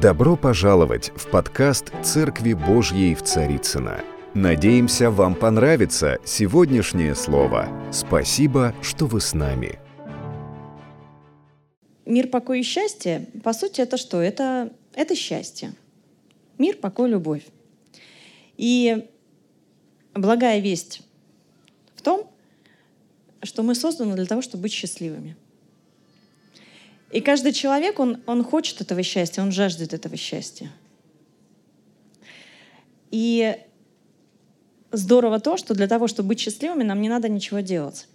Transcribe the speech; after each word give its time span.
Добро 0.00 0.36
пожаловать 0.36 1.10
в 1.16 1.28
подкаст 1.28 1.92
«Церкви 2.04 2.52
Божьей 2.52 3.16
в 3.16 3.24
Царицыно». 3.24 4.04
Надеемся, 4.32 5.10
вам 5.10 5.34
понравится 5.34 6.18
сегодняшнее 6.24 7.16
слово. 7.16 7.68
Спасибо, 7.92 8.76
что 8.80 9.06
вы 9.06 9.20
с 9.20 9.34
нами. 9.34 9.80
Мир, 12.06 12.28
покой 12.28 12.60
и 12.60 12.62
счастье, 12.62 13.26
по 13.42 13.52
сути, 13.52 13.80
это 13.80 13.96
что? 13.96 14.22
Это, 14.22 14.72
это 14.94 15.16
счастье. 15.16 15.72
Мир, 16.58 16.76
покой, 16.76 17.10
любовь. 17.10 17.44
И 18.56 19.04
благая 20.14 20.60
весть 20.60 21.02
в 21.96 22.02
том, 22.02 22.30
что 23.42 23.64
мы 23.64 23.74
созданы 23.74 24.14
для 24.14 24.26
того, 24.26 24.42
чтобы 24.42 24.62
быть 24.62 24.72
счастливыми– 24.72 25.36
и 27.10 27.20
каждый 27.20 27.52
человек, 27.52 28.00
он, 28.00 28.20
он 28.26 28.44
хочет 28.44 28.80
этого 28.80 29.02
счастья, 29.02 29.42
он 29.42 29.50
жаждет 29.50 29.94
этого 29.94 30.16
счастья. 30.16 30.70
И 33.10 33.56
здорово 34.92 35.40
то, 35.40 35.56
что 35.56 35.74
для 35.74 35.88
того, 35.88 36.06
чтобы 36.06 36.30
быть 36.30 36.40
счастливыми, 36.40 36.82
нам 36.82 37.00
не 37.00 37.08
надо 37.08 37.30
ничего 37.30 37.60
делать. 37.60 38.06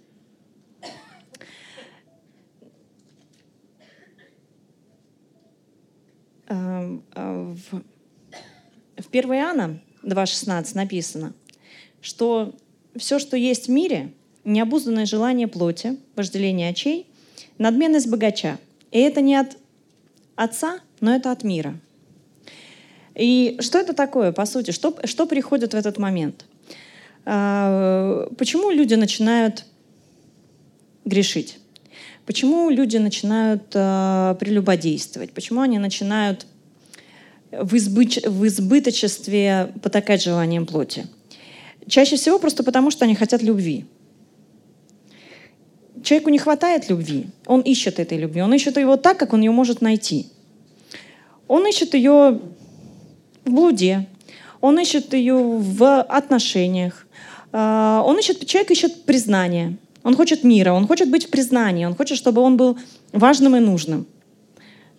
Эм, 6.46 7.02
э, 7.16 7.54
в, 7.56 7.82
в 9.02 9.08
1 9.10 9.32
Иоанна 9.34 9.80
2.16 10.04 10.76
написано, 10.76 11.32
что 12.00 12.54
все, 12.94 13.18
что 13.18 13.36
есть 13.36 13.66
в 13.66 13.70
мире, 13.70 14.12
необузданное 14.44 15.06
желание 15.06 15.48
плоти, 15.48 15.98
вожделение 16.14 16.70
очей, 16.70 17.08
надменность 17.58 18.08
богача— 18.08 18.60
и 18.94 19.00
это 19.00 19.20
не 19.20 19.34
от 19.34 19.58
Отца, 20.36 20.78
но 21.00 21.14
это 21.14 21.30
от 21.30 21.44
мира. 21.44 21.78
И 23.14 23.56
что 23.60 23.78
это 23.78 23.92
такое, 23.92 24.32
по 24.32 24.46
сути? 24.46 24.70
Что, 24.70 24.96
что 25.04 25.26
приходит 25.26 25.74
в 25.74 25.76
этот 25.76 25.98
момент? 25.98 26.44
А, 27.24 28.28
почему 28.38 28.70
люди 28.70 28.94
начинают 28.94 29.64
грешить? 31.04 31.58
Почему 32.24 32.70
люди 32.70 32.96
начинают 32.96 33.64
а, 33.74 34.34
прелюбодействовать? 34.34 35.32
Почему 35.32 35.60
они 35.60 35.78
начинают 35.78 36.46
в, 37.50 37.76
избыч, 37.76 38.20
в 38.24 38.46
избыточестве 38.46 39.72
потакать 39.82 40.22
желанием 40.22 40.66
плоти? 40.66 41.06
Чаще 41.88 42.16
всего 42.16 42.38
просто 42.38 42.62
потому, 42.62 42.90
что 42.90 43.04
они 43.04 43.14
хотят 43.14 43.42
любви 43.42 43.86
человеку 46.04 46.30
не 46.30 46.38
хватает 46.38 46.88
любви, 46.90 47.26
он 47.46 47.60
ищет 47.62 47.98
этой 47.98 48.18
любви, 48.18 48.42
он 48.42 48.54
ищет 48.54 48.76
ее 48.76 48.96
так, 48.96 49.18
как 49.18 49.32
он 49.32 49.40
ее 49.40 49.50
может 49.50 49.80
найти. 49.80 50.28
Он 51.48 51.66
ищет 51.66 51.94
ее 51.94 52.40
в 53.44 53.50
блуде, 53.50 54.06
он 54.60 54.78
ищет 54.78 55.12
ее 55.14 55.36
в 55.36 56.02
отношениях, 56.02 57.06
а, 57.52 58.02
он 58.06 58.18
ищет, 58.18 58.46
человек 58.46 58.70
ищет 58.70 59.04
признание, 59.04 59.76
он 60.02 60.14
хочет 60.14 60.44
мира, 60.44 60.72
он 60.72 60.86
хочет 60.86 61.10
быть 61.10 61.26
в 61.26 61.30
признании, 61.30 61.86
он 61.86 61.94
хочет, 61.94 62.18
чтобы 62.18 62.42
он 62.42 62.56
был 62.56 62.78
важным 63.12 63.56
и 63.56 63.60
нужным. 63.60 64.06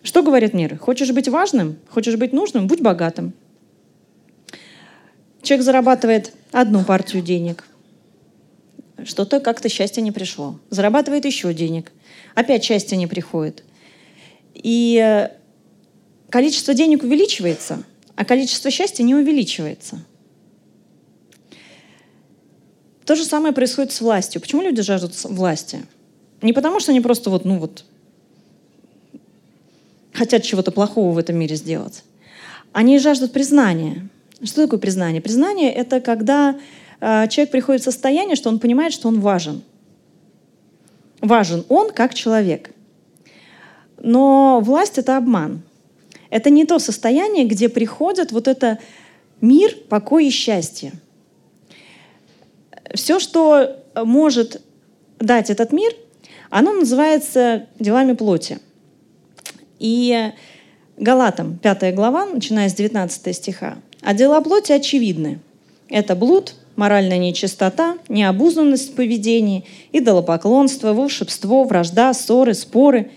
Что 0.02 0.22
говорит 0.22 0.54
мир? 0.54 0.78
Хочешь 0.78 1.10
быть 1.10 1.28
важным, 1.28 1.76
хочешь 1.88 2.16
быть 2.16 2.32
нужным, 2.32 2.66
будь 2.66 2.80
богатым. 2.80 3.32
Человек 5.42 5.64
зарабатывает 5.64 6.32
одну 6.52 6.84
партию 6.84 7.22
денег– 7.22 7.64
что-то 9.06 9.40
как-то 9.40 9.68
счастье 9.68 10.02
не 10.02 10.12
пришло. 10.12 10.58
Зарабатывает 10.70 11.24
еще 11.24 11.54
денег. 11.54 11.92
Опять 12.34 12.64
счастье 12.64 12.98
не 12.98 13.06
приходит. 13.06 13.64
И 14.54 15.00
э, 15.02 15.30
количество 16.30 16.74
денег 16.74 17.02
увеличивается, 17.02 17.82
а 18.14 18.24
количество 18.24 18.70
счастья 18.70 19.02
не 19.02 19.14
увеличивается. 19.14 20.04
То 23.04 23.14
же 23.14 23.24
самое 23.24 23.54
происходит 23.54 23.92
с 23.92 24.00
властью. 24.00 24.40
Почему 24.40 24.62
люди 24.62 24.82
жаждут 24.82 25.12
власти? 25.24 25.82
Не 26.42 26.52
потому, 26.52 26.80
что 26.80 26.90
они 26.90 27.00
просто 27.00 27.30
вот, 27.30 27.44
ну 27.44 27.58
вот, 27.58 27.84
хотят 30.12 30.42
чего-то 30.42 30.72
плохого 30.72 31.12
в 31.12 31.18
этом 31.18 31.36
мире 31.36 31.54
сделать. 31.56 32.02
Они 32.72 32.98
жаждут 32.98 33.32
признания. 33.32 34.08
Что 34.42 34.64
такое 34.64 34.78
признание? 34.78 35.22
Признание— 35.22 35.72
это 35.72 36.00
когда 36.00 36.58
человек 37.00 37.50
приходит 37.50 37.82
в 37.82 37.84
состояние, 37.84 38.36
что 38.36 38.48
он 38.48 38.58
понимает, 38.58 38.92
что 38.92 39.08
он 39.08 39.20
важен. 39.20 39.62
Важен 41.20 41.64
он 41.68 41.90
как 41.90 42.14
человек. 42.14 42.70
Но 43.98 44.60
власть— 44.62 44.98
это 44.98 45.16
обман. 45.16 45.62
Это 46.30 46.50
не 46.50 46.64
то 46.64 46.78
состояние, 46.78 47.44
где 47.44 47.68
приходит 47.68 48.32
вот 48.32 48.48
это 48.48 48.78
мир, 49.40 49.74
покой 49.88 50.26
и 50.26 50.30
счастье. 50.30 50.92
Все, 52.94 53.18
что 53.18 53.76
может 53.94 54.62
дать 55.18 55.50
этот 55.50 55.72
мир, 55.72 55.92
оно 56.50 56.72
называется 56.72 57.66
делами 57.78 58.12
плоти. 58.12 58.58
И 59.78 60.32
Галатам, 60.96 61.58
5 61.58 61.94
глава, 61.94 62.26
начиная 62.26 62.68
с 62.68 62.74
19 62.74 63.36
стиха. 63.36 63.78
А 64.00 64.14
дела 64.14 64.40
плоти 64.40 64.72
очевидны. 64.72 65.40
Это 65.88 66.14
блуд, 66.14 66.54
моральная 66.76 67.18
нечистота, 67.18 67.96
необузданность 68.08 68.92
в 68.92 68.94
поведении, 68.94 69.64
идолопоклонство, 69.92 70.92
волшебство, 70.92 71.64
вражда, 71.64 72.14
ссоры, 72.14 72.54
споры, 72.54 73.10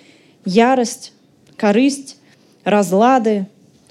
ярость, 0.45 1.13
корысть, 1.57 2.17
разлады, 2.63 3.47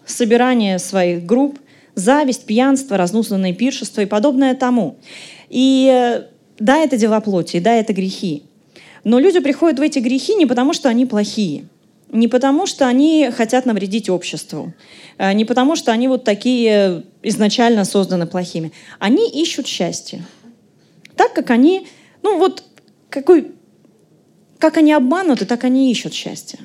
собирание 0.07 0.78
своих 0.78 1.25
групп, 1.25 1.59
зависть, 1.95 2.47
пьянство, 2.47 2.97
разнузданное 2.97 3.53
пиршество 3.53 4.01
и 4.01 4.07
подобное 4.07 4.55
тому. 4.55 4.97
И 5.49 5.89
э, 5.93 6.25
да, 6.59 6.78
это 6.78 6.97
дела 6.97 7.21
плоти, 7.21 7.59
да, 7.59 7.75
это 7.75 7.93
грехи. 7.93 8.45
Но 9.05 9.19
люди 9.19 9.41
приходят 9.41 9.78
в 9.78 9.83
эти 9.83 9.99
грехи 9.99 10.34
не 10.34 10.47
потому, 10.47 10.73
что 10.73 10.89
они 10.89 11.07
плохие– 11.07 11.65
не 12.11 12.29
потому, 12.29 12.67
что 12.67 12.87
они 12.87 13.31
хотят 13.31 13.67
навредить 13.67 14.09
обществу, 14.09 14.73
э, 15.19 15.33
не 15.33 15.45
потому, 15.45 15.77
что 15.77 15.93
они 15.93 16.09
вот 16.09 16.25
такие 16.25 17.05
изначально 17.23 17.85
созданы 17.85 18.27
плохими. 18.27 18.73
Они 18.99 19.29
ищут 19.29 19.67
счастье. 19.67 20.25
Так 21.17 21.35
как 21.35 21.51
они, 21.51 21.87
ну 22.23 22.39
вот, 22.39 22.65
какой, 23.11 23.53
как 24.59 24.77
они 24.77 24.93
обмануты, 24.93 25.45
так 25.45 25.65
они 25.65 25.91
ищут 25.91 26.15
счастье. 26.15 26.59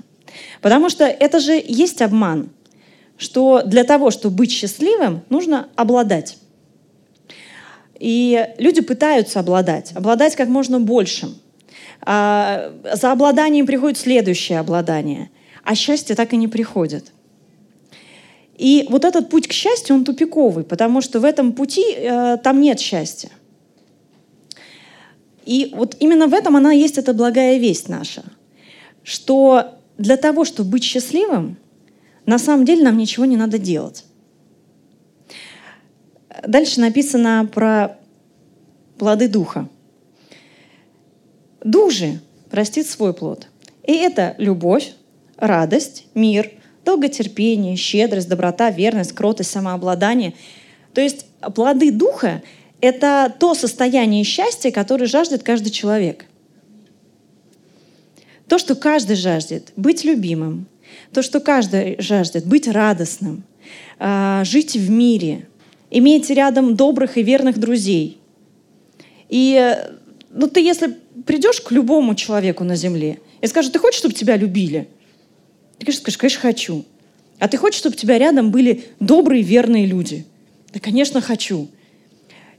Потому 0.62 0.90
что 0.90 1.06
это 1.06 1.40
же 1.40 1.62
есть 1.66 2.02
обман, 2.02 2.50
что 3.18 3.62
для 3.64 3.84
того, 3.84 4.12
чтобы 4.12 4.36
быть 4.36 4.52
счастливым, 4.52 5.24
нужно 5.30 5.70
обладать. 5.76 6.38
И 8.00 8.50
люди 8.58 8.82
пытаются 8.82 9.40
обладать, 9.40 9.94
обладать 9.96 10.36
как 10.36 10.50
можно 10.50 10.80
большим. 10.80 11.36
А, 12.06 12.74
за 12.94 13.12
обладанием 13.12 13.66
приходит 13.66 13.98
следующее 13.98 14.60
обладание, 14.60 15.30
а 15.64 15.76
счастье 15.76 16.16
так 16.16 16.34
и 16.34 16.38
не 16.38 16.48
приходит. 16.48 17.12
И 18.58 18.86
вот 18.90 19.06
этот 19.06 19.30
путь 19.30 19.48
к 19.48 19.52
счастью, 19.52 19.96
он 19.96 20.06
тупиковый, 20.06 20.64
потому 20.64 21.02
что 21.02 21.20
в 21.20 21.26
этом 21.26 21.54
пути 21.54 21.84
э, 21.96 22.38
там 22.44 22.62
нет 22.62 22.80
счастья. 22.80 23.30
И 25.46 25.72
вот 25.74 25.96
именно 26.00 26.28
в 26.28 26.34
этом 26.34 26.56
она 26.56 26.72
есть 26.72 26.98
эта 26.98 27.14
благая 27.14 27.58
весть 27.58 27.90
наша, 27.90 28.24
что 29.04 29.76
для 29.98 30.18
того, 30.18 30.46
чтобы 30.46 30.72
быть 30.72 30.84
счастливым, 30.84 31.58
на 32.26 32.38
самом 32.38 32.66
деле 32.66 32.84
нам 32.84 32.98
ничего 32.98 33.26
не 33.26 33.38
надо 33.38 33.58
делать. 33.58 34.06
Дальше 36.46 36.80
написано 36.80 37.50
про 37.52 37.98
плоды 38.98 39.28
духа. 39.28 39.68
Дух 41.64 41.92
же 41.92 42.20
растит 42.52 42.88
свой 42.88 43.14
плод. 43.14 43.48
И 43.86 43.94
это 43.94 44.36
любовь, 44.38 44.94
радость, 45.38 46.06
мир, 46.14 46.52
долготерпение, 46.86 47.76
щедрость, 47.76 48.30
доброта, 48.30 48.70
верность, 48.70 49.14
кротость, 49.14 49.52
самообладание. 49.52 50.34
То 50.94 51.02
есть 51.02 51.26
плоды 51.56 51.92
Духа— 51.92 52.42
это 52.82 53.34
то 53.40 53.54
состояние 53.56 54.24
счастья, 54.24 54.72
которое 54.72 55.06
жаждет 55.06 55.44
каждый 55.44 55.70
человек. 55.70 56.26
То, 58.48 58.58
что 58.58 58.76
каждый 58.76 59.16
жаждет— 59.16 59.72
быть 59.76 60.04
любимым. 60.04 60.68
То, 61.14 61.22
что 61.22 61.40
каждый 61.40 61.96
жаждет— 62.00 62.46
быть 62.46 62.68
радостным, 62.68 63.44
а, 64.00 64.44
жить 64.44 64.76
в 64.76 64.90
мире, 64.90 65.48
иметь 65.90 66.30
рядом 66.30 66.76
добрых 66.76 67.18
и 67.18 67.24
верных 67.24 67.58
друзей. 67.58 68.20
И 69.30 69.76
ну, 70.34 70.48
ты 70.48 70.62
если 70.62 70.98
придешь 71.26 71.62
к 71.62 71.72
любому 71.72 72.16
человеку 72.16 72.64
на 72.64 72.76
земле 72.76 73.20
и 73.42 73.48
скажешь, 73.48 73.72
ты 73.72 73.80
хочешь, 73.80 74.00
чтобы 74.00 74.16
тебя 74.16 74.36
любили? 74.36 74.88
Ты 75.78 75.92
скажешь, 75.92 76.18
конечно, 76.18 76.42
хочу. 76.42 76.86
А 77.40 77.48
ты 77.48 77.58
хочешь, 77.58 77.80
чтобы 77.80 77.96
у 77.96 77.98
тебя 77.98 78.18
рядом 78.18 78.52
были 78.52 78.86
добрые, 79.00 79.44
верные 79.44 79.86
люди? 79.86 80.26
Да, 80.74 80.80
конечно, 80.80 81.22
хочу. 81.22 81.68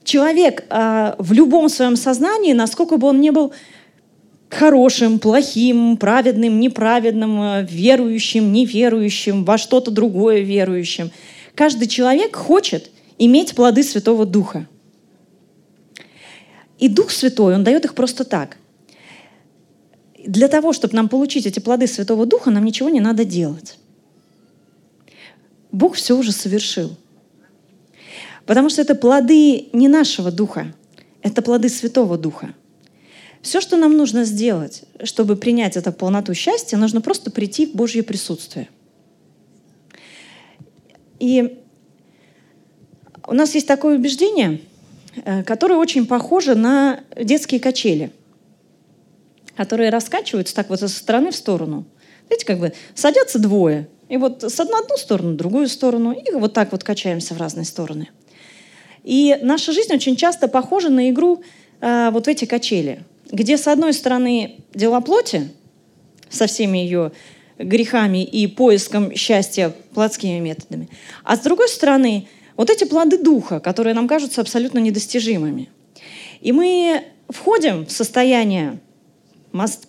Человек 0.05 0.65
а, 0.69 1.17
в 1.19 1.33
любом 1.33 1.69
своем 1.69 1.97
сознании, 1.97 2.53
насколько 2.53 2.97
бы 2.97 3.09
он 3.09 3.21
не 3.21 3.31
был 3.31 3.53
хорошим, 4.51 5.19
плохим, 5.19 5.97
праведным, 5.97 6.61
неправедным, 6.61 7.43
э, 7.43 7.67
верующим, 7.69 8.53
неверующим, 8.53 9.45
во 9.45 9.59
что-то 9.59 9.91
другое 9.91 10.41
верующим. 10.41 11.11
Каждый 11.55 11.89
человек 11.89 12.37
хочет 12.37 12.91
иметь 13.19 13.55
плоды 13.55 13.83
Святого 13.83 14.27
Духа. 14.27 14.69
И 16.79 16.89
Дух 16.89 17.11
Святой, 17.11 17.55
Он 17.55 17.65
дает 17.65 17.85
их 17.85 17.95
просто 17.95 18.25
так. 18.25 18.57
Для 20.27 20.49
того, 20.49 20.73
чтобы 20.73 20.95
нам 20.95 21.09
получить 21.09 21.47
эти 21.47 21.61
плоды 21.61 21.87
Святого 21.87 22.27
Духа, 22.27 22.51
нам 22.51 22.65
ничего 22.65 22.89
не 22.89 23.01
надо 23.01 23.25
делать. 23.25 23.79
Бог 25.71 25.95
все 25.97 26.17
уже 26.17 26.33
совершил. 26.33 26.97
Потому 28.47 28.69
что 28.69 28.83
это 28.83 28.95
плоды 28.95 29.69
не 29.73 29.89
нашего 29.89 30.31
Духа, 30.31 30.73
это 31.23 31.43
плоды 31.43 31.69
Святого 31.69 32.19
Духа. 32.19 32.55
Все, 33.43 33.61
что 33.61 33.77
нам 33.77 33.97
нужно 33.97 34.25
сделать, 34.25 34.85
чтобы 35.03 35.37
принять 35.37 35.77
эту 35.77 35.93
полноту 35.93 36.33
счастья, 36.33 36.77
нужно 36.77 37.01
просто 37.01 37.31
прийти 37.31 37.67
в 37.67 37.75
Божье 37.75 38.03
присутствие. 38.03 38.69
И 41.19 41.59
у 43.27 43.35
нас 43.35 43.55
есть 43.55 43.67
такое 43.67 43.97
убеждение, 43.99 44.61
э, 45.25 45.43
которое 45.43 45.77
очень 45.77 46.07
похоже 46.07 46.55
на 46.55 47.01
детские 47.21 47.61
качели, 47.61 48.11
которые 49.57 49.91
раскачиваются 49.91 50.55
так 50.55 50.69
вот 50.71 50.81
со 50.81 50.89
стороны 50.89 51.31
в 51.31 51.37
сторону. 51.37 51.85
Знаете, 52.27 52.47
как 52.47 52.59
бы 52.59 52.73
садятся 52.95 53.39
двое, 53.39 53.89
и 54.09 54.17
вот 54.17 54.43
с 54.43 54.61
одну, 54.61 54.79
одну 54.79 54.97
сторону, 54.97 55.35
другую 55.35 55.69
сторону, 55.69 56.13
и 56.13 56.33
вот 56.33 56.53
так 56.53 56.73
вот 56.73 56.85
качаемся 56.85 57.35
в 57.35 57.39
разные 57.39 57.65
стороны. 57.65 58.09
И 59.03 59.39
наша 59.43 59.73
жизнь 59.73 59.93
очень 59.95 60.17
часто 60.17 60.49
похожа 60.49 60.89
на 60.89 61.11
игру 61.11 61.43
э, 61.81 62.11
вот 62.11 62.27
в 62.27 62.29
эти 62.29 62.45
качели– 62.45 63.03
где, 63.31 63.57
с 63.57 63.67
одной 63.67 63.93
стороны, 63.93 64.57
дела 64.75 65.01
плоти 65.01 65.51
со 66.29 66.47
всеми 66.47 66.79
ее 66.79 67.13
грехами 67.59 68.23
и 68.25 68.47
поиском 68.47 69.15
счастья 69.15 69.73
плотскими 69.93 70.41
методами, 70.41 70.89
а 71.23 71.37
с 71.37 71.41
другой 71.41 71.69
стороны, 71.69 72.29
вот 72.57 72.71
эти 72.71 72.85
плоды 72.85 73.19
духа, 73.19 73.61
которые 73.61 73.95
нам 73.95 74.09
кажутся 74.09 74.41
абсолютно 74.41 74.79
недостижимыми. 74.79 75.71
И 76.41 76.53
мы 76.53 77.05
входим 77.29 77.87
в 77.87 77.91
состояние 77.91 78.79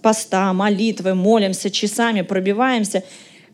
поста, 0.01 0.53
молитвы, 0.53 1.15
молимся 1.15 1.69
часами, 1.69 2.21
пробиваемся 2.21 3.03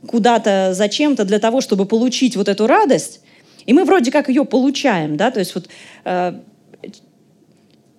куда-то 0.08 0.74
зачем-то 0.74 1.26
для 1.26 1.40
того, 1.40 1.62
чтобы 1.62 1.86
получить 1.86 2.36
вот 2.36 2.50
эту 2.50 2.68
радость. 2.68 3.22
И 3.66 3.74
мы 3.74 3.86
вроде 3.86 4.12
как 4.12 4.30
ее 4.30 4.46
получаем, 4.46 5.18
да, 5.18 5.32
то 5.32 5.40
есть 5.40 5.54
вот 5.56 5.70
э, 6.04 6.40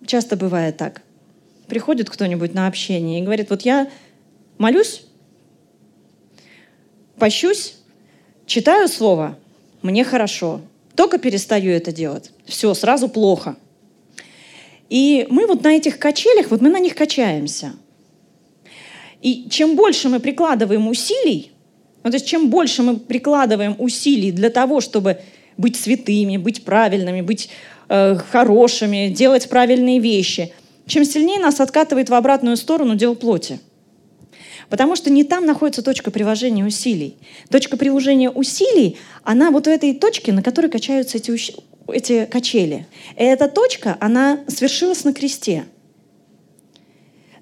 часто 0.07 0.37
бывает 0.37 0.77
так 0.77 1.03
приходит 1.73 2.11
кто-нибудь 2.11 2.53
на 2.53 2.67
общение 2.67 3.19
и 3.19 3.23
говорит, 3.23 3.49
вот 3.49 3.63
я 3.63 3.91
молюсь, 4.59 5.07
пощусь, 7.17 7.79
читаю 8.45 8.89
слово, 8.89 9.39
мне 9.81 10.05
хорошо. 10.05 10.61
Только 10.95 11.19
перестаю 11.19 11.73
это 11.73 11.93
делать. 11.93 12.31
Все, 12.45 12.75
сразу 12.75 13.09
плохо. 13.09 13.57
И 14.89 15.27
мы 15.31 15.47
вот 15.47 15.65
на 15.65 15.75
этих 15.75 15.99
качелях, 15.99 16.51
вот 16.51 16.61
мы 16.61 16.69
на 16.69 16.79
них 16.79 16.95
качаемся. 16.95 17.73
И 19.23 19.49
чем 19.49 19.77
больше 19.77 20.09
мы 20.09 20.21
прикладываем 20.21 20.89
усилий, 20.89 21.53
ну, 22.03 22.11
то 22.11 22.17
есть 22.17 22.27
чем 22.27 22.51
больше 22.51 22.83
мы 22.83 22.97
прикладываем 22.99 23.77
усилий 23.79 24.33
для 24.33 24.51
того, 24.51 24.81
чтобы 24.81 25.21
быть 25.57 25.77
святыми, 25.77 26.37
быть 26.37 26.65
правильными, 26.65 27.21
быть 27.21 27.49
э, 27.89 28.17
хорошими, 28.31 29.09
делать 29.09 29.49
правильные 29.49 30.01
вещи, 30.01 30.53
чем 30.87 31.05
сильнее 31.05 31.39
нас 31.39 31.61
откатывает 31.61 32.11
в 32.11 32.15
обратную 32.15 32.57
сторону 32.57 32.97
дел 32.97 33.15
плоти. 33.15 33.61
Потому 34.69 34.97
что 34.97 35.11
не 35.11 35.25
там 35.25 35.47
находится 35.47 35.83
точка 35.83 36.11
приложения 36.11 36.65
усилий. 36.65 37.17
Точка 37.51 37.77
приложения 37.77 38.31
усилий, 38.31 38.97
она 39.23 39.51
вот 39.51 39.67
в 39.67 39.71
этой 39.71 39.95
точке, 39.95 40.33
на 40.33 40.43
которой 40.43 40.71
качаются 40.71 41.19
эти, 41.19 41.33
эти 41.89 42.27
качели. 42.27 42.87
И 43.17 43.23
эта 43.23 43.49
точка, 43.49 43.97
она 44.01 44.41
свершилась 44.49 45.05
на 45.05 45.13
кресте. 45.13 45.65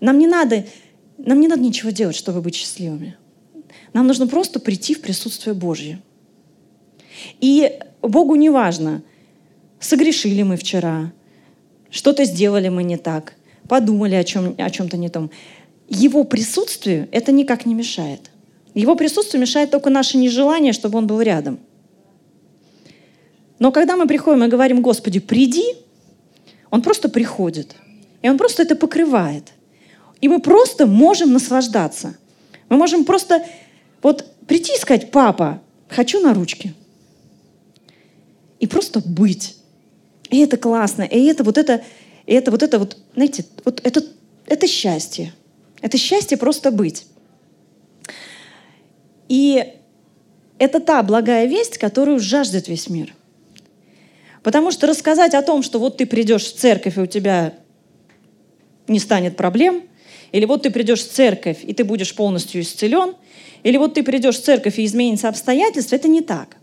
Нам 0.01 0.19
не 0.19 0.27
надо, 0.27 0.65
нам 1.19 1.41
не 1.41 1.49
надо 1.49 1.63
ничего 1.63 1.91
делать, 1.91 2.17
чтобы 2.17 2.41
быть 2.41 2.55
счастливыми. 2.55 3.17
Нам 3.93 4.07
нужно 4.07 4.27
просто 4.27 4.61
прийти 4.61 4.95
в 4.95 5.01
присутствие 5.01 5.55
Божье. 5.55 6.01
И 7.41 7.79
Богу 8.03 8.35
не 8.35 8.51
важно, 8.51 9.03
согрешили 9.79 10.43
мы 10.43 10.57
вчера, 10.57 11.13
что-то 11.91 12.25
сделали 12.25 12.69
мы 12.69 12.83
не 12.83 12.97
так, 12.97 13.35
подумали 13.69 14.15
о, 14.15 14.25
чем, 14.25 14.55
о 14.57 14.71
чем-то 14.71 14.97
не 14.97 15.09
том. 15.09 15.31
Его 15.91 16.23
присутствию 16.23 17.09
это 17.11 17.33
никак 17.33 17.67
не 17.67 17.75
мешает. 17.75 18.31
Его 18.75 18.95
присутствию 18.95 19.41
мешает 19.41 19.73
только 19.73 19.91
наше 19.91 20.19
нежелание, 20.19 20.73
чтобы 20.73 20.97
он 20.97 21.09
был 21.09 21.21
рядом. 21.21 21.59
Но 23.59 23.73
когда 23.73 23.97
мы 23.97 24.07
приходим 24.07 24.45
и 24.45 24.49
говорим, 24.49 24.83
Господи, 24.83 25.19
приди, 25.19 25.65
он 26.71 26.81
просто 26.81 27.09
приходит. 27.09 27.75
И 28.23 28.31
он 28.31 28.39
просто 28.39 28.63
это 28.63 28.77
покрывает. 28.77 29.53
И 30.21 30.29
мы 30.29 30.41
просто 30.41 30.87
можем 30.87 31.33
наслаждаться. 31.33 32.17
Мы 32.69 32.77
можем 32.77 33.05
просто 33.05 33.45
вот 34.01 34.25
прийти 34.47 34.73
и 34.77 34.79
сказать, 34.79 35.11
папа, 35.11 35.61
хочу 35.89 36.21
на 36.21 36.35
ручки. 36.35 36.73
И 38.61 38.69
просто 38.69 39.01
быть. 39.01 39.57
И 40.31 40.39
это 40.39 40.57
классно. 40.57 41.03
И 41.03 41.25
это 41.25 41.43
вот 41.43 41.59
это, 41.59 41.83
и 42.27 42.35
это 42.35 42.53
вот 42.53 42.63
это 42.63 42.79
вот, 42.79 42.97
знаете, 43.17 43.45
вот 43.65 43.81
это, 43.83 44.05
это 44.47 44.69
счастье. 44.69 45.35
Это 45.81 45.97
счастье 45.97 46.37
просто 46.37 46.71
быть. 46.71 47.07
И 49.29 49.65
это 50.59 50.81
та 50.81 51.03
благая 51.03 51.47
весть, 51.47 51.79
которую 51.79 52.19
жаждет 52.19 52.69
весь 52.69 52.89
мир. 52.89 53.15
Потому 54.43 54.71
что 54.71 54.87
рассказать 54.87 55.35
о 55.35 55.43
том, 55.43 55.63
что 55.63 55.79
вот 55.79 55.99
ты 55.99 56.07
придешь 56.07 56.45
в 56.45 56.57
церковь, 56.57 56.97
и 56.97 57.01
у 57.01 57.07
тебя 57.07 57.55
не 58.89 58.99
станет 58.99 59.37
проблем, 59.37 59.83
или 60.33 60.45
вот 60.45 60.63
ты 60.63 60.71
придешь 60.71 61.03
в 61.03 61.11
церковь, 61.11 61.59
и 61.63 61.73
ты 61.73 61.85
будешь 61.85 62.15
полностью 62.15 62.61
исцелен, 62.61 63.15
или 63.63 63.77
вот 63.77 63.95
ты 63.95 64.03
придешь 64.03 64.39
в 64.39 64.43
церковь, 64.43 64.79
и 64.79 64.85
изменятся 64.85 65.29
обстоятельства, 65.29 65.97
это 65.97 66.09
не 66.09 66.23
так. 66.23 66.57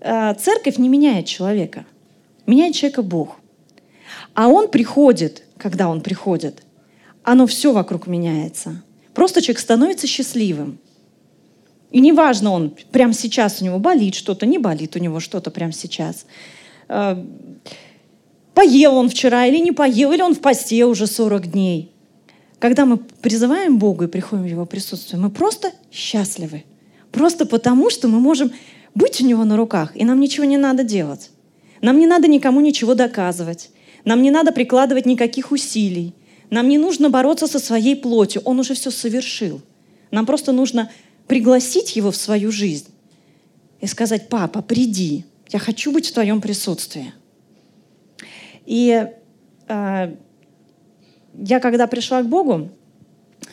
Э, 0.00 0.34
церковь 0.34 0.78
не 0.78 0.88
меняет 0.88 1.26
человека– 1.26 1.86
Меняет 2.46 2.76
человека 2.76 3.02
Бог. 3.02 3.36
А 4.34 4.48
он 4.48 4.68
приходит, 4.68 5.42
когда 5.58 5.88
он 5.88 6.00
приходит, 6.00 6.62
оно 7.26 7.46
все 7.48 7.72
вокруг 7.72 8.06
меняется. 8.06 8.82
Просто 9.12 9.42
человек 9.42 9.58
становится 9.58 10.06
счастливым. 10.06 10.78
И 11.90 11.98
неважно, 11.98 12.52
он 12.52 12.72
прямо 12.92 13.12
сейчас 13.12 13.60
у 13.60 13.64
него 13.64 13.78
болит 13.80 14.14
что-то, 14.14 14.46
не 14.46 14.58
болит 14.58 14.94
у 14.94 15.00
него 15.00 15.18
что-то 15.18 15.50
прямо 15.50 15.72
сейчас. 15.72 16.26
Э, 16.88 17.20
поел 18.54 18.96
он 18.96 19.08
вчера 19.08 19.46
или 19.46 19.58
не 19.58 19.72
поел, 19.72 20.12
или 20.12 20.22
он 20.22 20.34
в 20.34 20.40
посте 20.40 20.84
уже 20.86 21.08
40 21.08 21.50
дней. 21.50 21.92
Когда 22.60 22.86
мы 22.86 22.96
призываем 22.96 23.78
Бога 23.78 24.04
и 24.04 24.08
приходим 24.08 24.44
в 24.44 24.48
Его 24.48 24.64
присутствие, 24.64 25.20
мы 25.20 25.30
просто 25.30 25.72
счастливы. 25.90 26.64
Просто 27.10 27.44
потому, 27.44 27.90
что 27.90 28.06
мы 28.06 28.20
можем 28.20 28.52
быть 28.94 29.20
у 29.20 29.26
Него 29.26 29.44
на 29.44 29.56
руках, 29.56 29.96
и 29.96 30.04
нам 30.04 30.20
ничего 30.20 30.44
не 30.44 30.58
надо 30.58 30.84
делать. 30.84 31.30
Нам 31.80 31.98
не 31.98 32.06
надо 32.06 32.28
никому 32.28 32.60
ничего 32.60 32.94
доказывать. 32.94 33.70
Нам 34.04 34.22
не 34.22 34.30
надо 34.30 34.52
прикладывать 34.52 35.06
никаких 35.06 35.50
усилий. 35.50 36.14
Нам 36.50 36.68
не 36.68 36.78
нужно 36.78 37.10
бороться 37.10 37.46
со 37.46 37.58
своей 37.58 37.96
плотью. 37.96 38.42
Он 38.44 38.60
уже 38.60 38.74
все 38.74 38.90
совершил. 38.90 39.60
Нам 40.10 40.26
просто 40.26 40.52
нужно 40.52 40.90
пригласить 41.26 41.96
его 41.96 42.10
в 42.10 42.16
свою 42.16 42.52
жизнь 42.52 42.88
и 43.80 43.86
сказать, 43.86 44.28
папа, 44.28 44.62
приди, 44.62 45.24
я 45.48 45.58
хочу 45.58 45.92
быть 45.92 46.08
в 46.08 46.12
твоем 46.12 46.40
присутствии. 46.40 47.12
И 48.64 49.06
э, 49.68 50.14
я, 51.38 51.60
когда 51.60 51.86
пришла 51.86 52.22
к 52.22 52.28
Богу, 52.28 52.70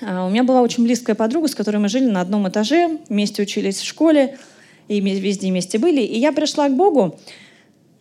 э, 0.01 0.25
у 0.25 0.29
меня 0.29 0.43
была 0.43 0.61
очень 0.61 0.83
близкая 0.83 1.15
подруга, 1.15 1.47
с 1.47 1.55
которой 1.55 1.77
мы 1.77 1.89
жили 1.89 2.09
на 2.09 2.21
одном 2.21 2.47
этаже, 2.47 2.99
вместе 3.09 3.43
учились 3.43 3.79
в 3.79 3.85
школе, 3.85 4.37
и 4.87 4.99
везде 4.99 5.49
вместе 5.49 5.77
были. 5.77 6.01
И 6.01 6.19
я 6.19 6.31
пришла 6.31 6.67
к 6.69 6.75
Богу, 6.75 7.19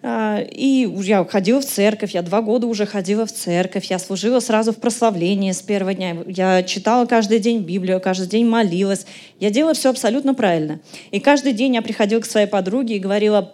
и 0.04 0.92
я 1.02 1.24
ходила 1.24 1.60
в 1.60 1.64
церковь, 1.64 2.12
я 2.12 2.22
два 2.22 2.42
года 2.42 2.66
уже 2.66 2.86
ходила 2.86 3.24
в 3.24 3.32
церковь, 3.32 3.84
я 3.84 4.00
служила 4.00 4.40
сразу 4.40 4.72
в 4.72 4.76
прославлении 4.76 5.52
с 5.52 5.62
первого 5.62 5.94
дня, 5.94 6.16
я 6.26 6.64
читала 6.64 7.06
каждый 7.06 7.38
день 7.38 7.60
Библию, 7.60 8.00
каждый 8.00 8.26
день 8.26 8.46
молилась, 8.46 9.06
я 9.38 9.50
делала 9.50 9.74
все 9.74 9.90
абсолютно 9.90 10.34
правильно. 10.34 10.80
И 11.12 11.20
каждый 11.20 11.52
день 11.52 11.76
я 11.76 11.82
приходила 11.82 12.20
к 12.20 12.26
своей 12.26 12.48
подруге 12.48 12.96
и 12.96 12.98
говорила, 12.98 13.52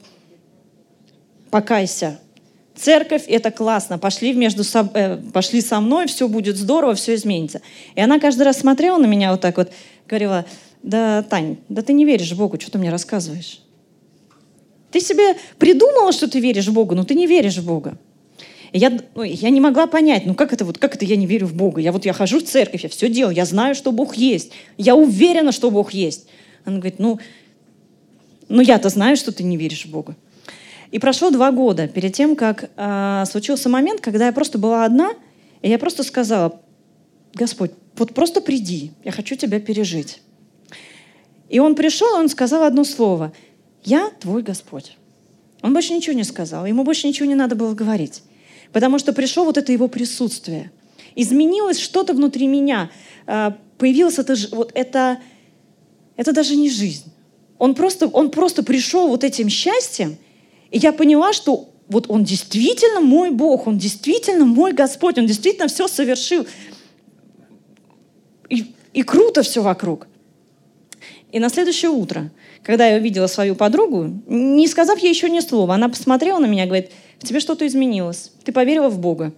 покайся, 1.50 2.18
церковь— 2.74 3.24
это 3.28 3.50
классно, 3.50 3.98
пошли, 3.98 4.32
между 4.32 4.64
со... 4.64 4.88
э, 4.94 5.18
пошли 5.34 5.60
со 5.60 5.80
мной, 5.80 6.06
все 6.06 6.28
будет 6.28 6.56
здорово, 6.56 6.94
все 6.94 7.14
изменится. 7.14 7.60
И 7.94 8.00
она 8.00 8.18
каждый 8.18 8.44
раз 8.44 8.60
смотрела 8.60 8.96
на 8.96 9.06
меня 9.06 9.32
вот 9.32 9.42
так 9.42 9.58
вот, 9.58 9.70
говорила, 10.06 10.46
да, 10.82 11.22
Тань, 11.24 11.58
да 11.68 11.82
ты 11.82 11.92
не 11.92 12.06
веришь 12.06 12.32
Богу, 12.32 12.58
что 12.58 12.70
ты 12.70 12.78
мне 12.78 12.90
рассказываешь? 12.90 13.60
Ты 14.90 15.00
себе 15.00 15.36
придумала, 15.58 16.12
что 16.12 16.28
ты 16.28 16.40
веришь 16.40 16.68
в 16.68 16.72
Бога, 16.72 16.94
но 16.94 17.04
ты 17.04 17.14
не 17.14 17.26
веришь 17.26 17.58
в 17.58 17.66
Бога. 17.66 17.98
Я, 18.72 18.98
ну, 19.14 19.22
я 19.22 19.50
не 19.50 19.60
могла 19.60 19.86
понять, 19.86 20.26
ну 20.26 20.34
как 20.34 20.52
это 20.52 20.64
вот, 20.64 20.78
как 20.78 20.94
это 20.94 21.04
я 21.04 21.16
не 21.16 21.26
верю 21.26 21.46
в 21.46 21.54
Бога? 21.54 21.80
Я 21.80 21.90
вот 21.90 22.04
я 22.04 22.12
хожу 22.12 22.40
в 22.40 22.44
церковь, 22.44 22.82
я 22.82 22.88
все 22.88 23.08
делаю, 23.08 23.34
я 23.34 23.46
знаю, 23.46 23.74
что 23.74 23.92
Бог 23.92 24.16
есть, 24.16 24.52
я 24.76 24.94
уверена, 24.94 25.52
что 25.52 25.70
Бог 25.70 25.92
есть. 25.92 26.28
Она 26.64 26.78
говорит, 26.78 26.98
ну, 26.98 27.18
ну 28.48 28.60
я-то 28.60 28.90
знаю, 28.90 29.16
что 29.16 29.32
ты 29.32 29.42
не 29.42 29.56
веришь 29.56 29.86
в 29.86 29.90
Бога. 29.90 30.16
И 30.90 30.98
прошло 30.98 31.30
два 31.30 31.50
года 31.50 31.88
перед 31.88 32.14
тем, 32.14 32.36
как 32.36 32.70
э, 32.76 33.24
случился 33.30 33.68
момент, 33.68 34.00
когда 34.00 34.26
я 34.26 34.32
просто 34.32 34.58
была 34.58 34.84
одна, 34.84 35.12
и 35.62 35.68
я 35.68 35.78
просто 35.78 36.02
сказала, 36.02 36.60
Господь, 37.34 37.72
вот 37.96 38.14
просто 38.14 38.40
приди, 38.40 38.92
я 39.04 39.12
хочу 39.12 39.34
тебя 39.34 39.60
пережить. 39.60 40.20
И 41.48 41.58
он 41.58 41.74
пришел, 41.74 42.14
он 42.14 42.28
сказал 42.28 42.64
одно 42.64 42.84
слово, 42.84 43.32
я 43.84 44.10
твой 44.20 44.42
Господь. 44.42 44.96
Он 45.62 45.72
больше 45.72 45.92
ничего 45.92 46.14
не 46.14 46.24
сказал, 46.24 46.66
ему 46.66 46.84
больше 46.84 47.08
ничего 47.08 47.26
не 47.26 47.34
надо 47.34 47.56
было 47.56 47.74
говорить, 47.74 48.22
потому 48.72 48.98
что 48.98 49.12
пришло 49.12 49.44
вот 49.44 49.58
это 49.58 49.72
его 49.72 49.88
присутствие. 49.88 50.70
Изменилось 51.16 51.78
что-то 51.78 52.14
внутри 52.14 52.46
меня, 52.46 52.90
э, 53.26 53.52
появилось 53.76 54.18
это, 54.18 54.36
вот 54.52 54.70
это, 54.74 55.18
это 56.16 56.32
даже 56.32 56.54
не 56.56 56.70
жизнь. 56.70 57.12
Он 57.58 57.74
просто, 57.74 58.06
он 58.06 58.30
просто 58.30 58.62
пришел 58.62 59.08
вот 59.08 59.24
этим 59.24 59.48
счастьем, 59.48 60.16
и 60.70 60.78
я 60.78 60.92
поняла, 60.92 61.32
что 61.32 61.70
вот 61.88 62.06
он 62.08 62.22
действительно 62.22 63.00
мой 63.00 63.30
Бог, 63.30 63.66
он 63.66 63.78
действительно 63.78 64.44
мой 64.44 64.72
Господь, 64.72 65.18
он 65.18 65.26
действительно 65.26 65.68
все 65.68 65.88
совершил. 65.88 66.46
И, 68.48 68.72
и 68.92 69.02
круто 69.02 69.42
все 69.42 69.62
вокруг. 69.62 70.06
И 71.30 71.38
на 71.38 71.50
следующее 71.50 71.90
утро, 71.90 72.30
когда 72.62 72.86
я 72.86 72.96
увидела 72.96 73.26
свою 73.26 73.54
подругу, 73.54 74.22
не 74.26 74.66
сказав 74.66 74.98
ей 74.98 75.10
еще 75.10 75.28
ни 75.28 75.40
слова, 75.40 75.74
она 75.74 75.88
посмотрела 75.88 76.38
на 76.38 76.46
меня 76.46 76.64
и 76.64 76.66
говорит, 76.66 76.90
в 77.18 77.26
тебе 77.26 77.40
что-то 77.40 77.66
изменилось. 77.66 78.32
Ты 78.44 78.52
поверила 78.52 78.88
в 78.88 78.98
Бога. 78.98 79.32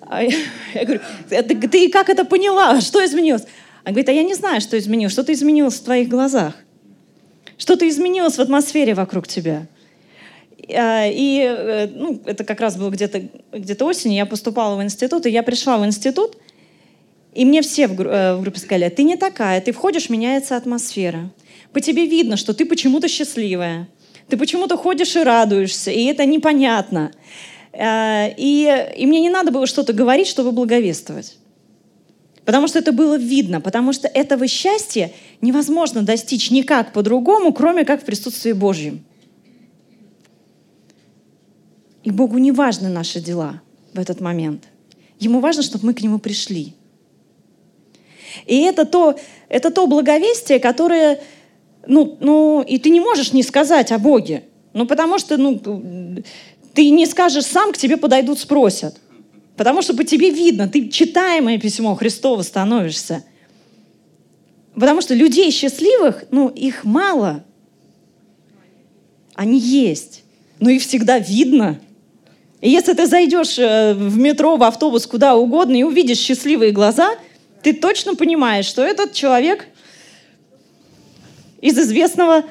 А 0.00 0.22
я, 0.22 0.36
я 0.74 0.84
говорю, 0.84 1.00
ты, 1.28 1.68
ты 1.68 1.88
как 1.90 2.08
это 2.08 2.24
поняла? 2.24 2.80
Что 2.80 3.04
изменилось? 3.04 3.42
Она 3.84 3.92
говорит, 3.92 4.08
а 4.08 4.12
я 4.12 4.22
не 4.22 4.34
знаю, 4.34 4.60
что 4.60 4.78
изменилось. 4.78 5.12
Что-то 5.12 5.32
изменилось 5.32 5.74
в 5.74 5.84
твоих 5.84 6.08
глазах. 6.08 6.54
Что-то 7.58 7.88
изменилось 7.88 8.36
в 8.36 8.40
атмосфере 8.40 8.94
вокруг 8.94 9.28
тебя. 9.28 9.66
А, 10.74 11.06
и 11.06 11.40
э, 11.42 11.88
ну, 11.88 12.20
это 12.24 12.44
как 12.44 12.60
раз 12.60 12.76
было 12.76 12.90
где-то 12.90 13.22
где 13.52 13.74
осенью. 13.74 14.16
Я 14.16 14.26
поступала 14.26 14.76
в 14.76 14.82
институт, 14.82 15.26
и 15.26 15.30
я 15.30 15.42
пришла 15.42 15.78
в 15.78 15.84
институт, 15.84 16.36
и 17.38 17.44
мне 17.44 17.62
все 17.62 17.86
в, 17.86 18.00
э, 18.00 18.34
в 18.34 18.40
группе 18.40 18.58
сказали, 18.58 18.88
ты 18.88 19.04
не 19.04 19.16
такая, 19.16 19.60
ты 19.60 19.70
входишь, 19.70 20.10
меняется 20.10 20.56
атмосфера. 20.56 21.30
По 21.72 21.80
тебе 21.80 22.04
видно, 22.04 22.36
что 22.36 22.52
ты 22.52 22.66
почему-то 22.66 23.06
счастливая. 23.06 23.88
Ты 24.28 24.36
почему-то 24.36 24.76
ходишь 24.76 25.14
и 25.14 25.22
радуешься, 25.22 25.92
и 25.92 26.06
это 26.06 26.26
непонятно. 26.26 27.12
А, 27.72 28.26
и, 28.36 28.90
и 28.96 29.06
мне 29.06 29.20
не 29.20 29.30
надо 29.30 29.52
было 29.52 29.68
что-то 29.68 29.92
говорить, 29.92 30.26
чтобы 30.26 30.50
благовествовать. 30.50 31.36
Потому 32.44 32.66
что 32.66 32.80
это 32.80 32.90
было 32.90 33.16
видно, 33.16 33.60
потому 33.60 33.92
что 33.92 34.08
этого 34.08 34.48
счастья 34.48 35.12
невозможно 35.40 36.02
достичь 36.02 36.50
никак 36.50 36.92
по-другому, 36.92 37.52
кроме 37.52 37.84
как 37.84 38.02
в 38.02 38.04
присутствии 38.04 38.50
Божьем. 38.50 39.04
И 42.02 42.10
Богу 42.10 42.38
не 42.38 42.50
важны 42.50 42.88
наши 42.88 43.20
дела 43.20 43.62
в 43.94 44.00
этот 44.00 44.20
момент. 44.20 44.64
Ему 45.20 45.38
важно, 45.38 45.62
чтобы 45.62 45.86
мы 45.86 45.94
к 45.94 46.00
Нему 46.02 46.18
пришли. 46.18 46.74
И 48.48 48.62
это 48.62 48.86
то, 48.86 49.16
это 49.48 49.70
то 49.70 49.86
благовестие, 49.86 50.58
которое, 50.58 51.20
ну, 51.86 52.16
ну, 52.18 52.62
и 52.62 52.78
ты 52.78 52.88
не 52.88 52.98
можешь 52.98 53.32
не 53.32 53.42
сказать 53.42 53.92
о 53.92 53.98
Боге. 53.98 54.42
Ну, 54.72 54.86
потому 54.86 55.18
что, 55.18 55.36
ну, 55.36 55.60
ты 56.72 56.90
не 56.90 57.06
скажешь 57.06 57.44
сам, 57.44 57.72
к 57.72 57.78
тебе 57.78 57.98
подойдут, 57.98 58.38
спросят. 58.38 58.96
Потому 59.56 59.82
что 59.82 59.94
по 59.94 60.02
тебе 60.02 60.30
видно, 60.30 60.66
ты 60.66 60.88
читаемое 60.88 61.58
письмо 61.58 61.94
Христово 61.94 62.42
становишься. 62.42 63.22
Потому 64.74 65.02
что 65.02 65.14
людей 65.14 65.50
счастливых, 65.50 66.24
ну, 66.30 66.48
их 66.48 66.84
мало. 66.84 67.44
Они 69.34 69.58
есть. 69.58 70.22
Но 70.58 70.70
их 70.70 70.82
всегда 70.82 71.18
видно. 71.18 71.78
И 72.60 72.70
если 72.70 72.94
ты 72.94 73.06
зайдешь 73.06 73.58
э, 73.58 73.92
в 73.94 74.16
метро, 74.16 74.56
в 74.56 74.62
автобус, 74.62 75.06
куда 75.06 75.36
угодно, 75.36 75.76
и 75.76 75.82
увидишь 75.82 76.18
счастливые 76.18 76.72
глаза, 76.72 77.10
ты 77.72 77.74
точно 77.74 78.14
понимаешь, 78.14 78.64
что 78.64 78.82
этот 78.82 79.12
человек 79.12 79.66
из 81.60 81.78
известного 81.78 82.44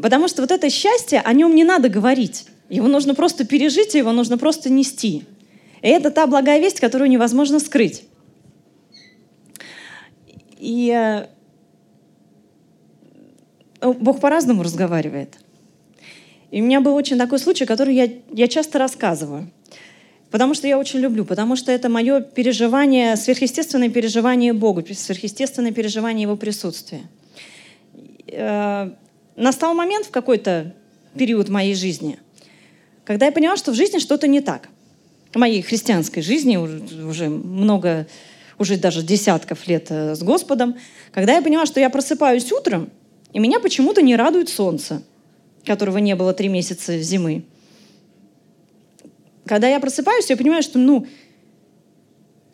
Потому 0.00 0.28
что 0.28 0.42
вот 0.42 0.52
это 0.52 0.70
счастье, 0.70 1.20
о 1.20 1.32
нем 1.32 1.54
не 1.54 1.64
надо 1.64 1.88
говорить. 1.88 2.46
Его 2.70 2.86
нужно 2.86 3.14
просто 3.14 3.44
пережить, 3.44 3.94
его 3.94 4.12
нужно 4.12 4.38
просто 4.38 4.70
нести. 4.70 5.24
И 5.82 5.88
это 5.88 6.10
та 6.10 6.26
благая 6.26 6.60
весть, 6.60 6.80
которую 6.80 7.10
невозможно 7.10 7.58
скрыть. 7.58 8.04
И 10.58 10.90
э, 13.80 13.92
Бог 13.92 14.20
по-разному 14.20 14.62
разговаривает. 14.62 15.36
И 16.50 16.62
у 16.62 16.64
меня 16.64 16.80
был 16.80 16.94
очень 16.94 17.18
такой 17.18 17.38
случай, 17.38 17.66
который 17.66 17.94
я, 17.94 18.08
я 18.32 18.48
часто 18.48 18.78
рассказываю. 18.78 19.50
Потому 20.30 20.54
что 20.54 20.66
я 20.66 20.78
очень 20.78 21.00
люблю, 21.00 21.24
потому 21.24 21.56
что 21.56 21.72
это 21.72 21.88
мое 21.88 22.20
переживание, 22.20 23.16
сверхъестественное 23.16 23.88
переживание 23.88 24.52
Бога, 24.52 24.84
сверхъестественное 24.92 25.72
переживание 25.72 26.22
Его 26.22 26.36
присутствия. 26.36 27.02
Э, 28.26 28.90
настал 29.36 29.74
момент 29.74 30.06
в 30.06 30.10
какой-то 30.10 30.74
период 31.16 31.48
моей 31.48 31.74
жизни, 31.74 32.18
когда 33.04 33.26
я 33.26 33.32
поняла, 33.32 33.56
что 33.56 33.72
в 33.72 33.74
жизни 33.74 33.98
что-то 33.98 34.28
не 34.28 34.40
так. 34.40 34.68
В 35.32 35.38
моей 35.38 35.62
христианской 35.62 36.22
жизни 36.22 36.56
уже 36.56 37.28
много, 37.28 38.06
уже 38.58 38.76
даже 38.76 39.02
десятков 39.02 39.66
лет 39.66 39.86
э, 39.88 40.14
с 40.14 40.22
Господом, 40.22 40.76
когда 41.12 41.34
я 41.34 41.42
поняла, 41.42 41.64
что 41.64 41.80
я 41.80 41.88
просыпаюсь 41.88 42.52
утром, 42.52 42.90
и 43.32 43.38
меня 43.38 43.60
почему-то 43.60 44.02
не 44.02 44.14
радует 44.14 44.50
солнце, 44.50 45.02
которого 45.68 45.98
не 45.98 46.16
было 46.16 46.34
три 46.34 46.48
месяца 46.48 46.98
зимы. 46.98 47.44
Когда 49.46 49.68
я 49.68 49.78
просыпаюсь, 49.78 50.28
я 50.28 50.36
понимаю, 50.36 50.62
что, 50.62 50.78
ну, 50.78 51.06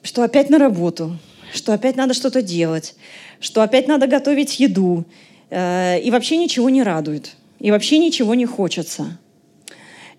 что 0.02 0.22
опять 0.22 0.50
на 0.50 0.58
работу, 0.58 1.16
что 1.54 1.72
опять 1.72 1.96
надо 1.96 2.12
что-то 2.12 2.42
делать, 2.42 2.94
что 3.40 3.62
опять 3.62 3.88
надо 3.88 4.06
готовить 4.06 4.60
еду, 4.60 5.06
Э, 5.54 6.00
и 6.00 6.10
вообще 6.10 6.36
ничего 6.36 6.68
не 6.68 6.82
радует, 6.82 7.36
и 7.60 7.70
вообще 7.70 7.98
ничего 7.98 8.34
не 8.34 8.44
хочется. 8.44 9.18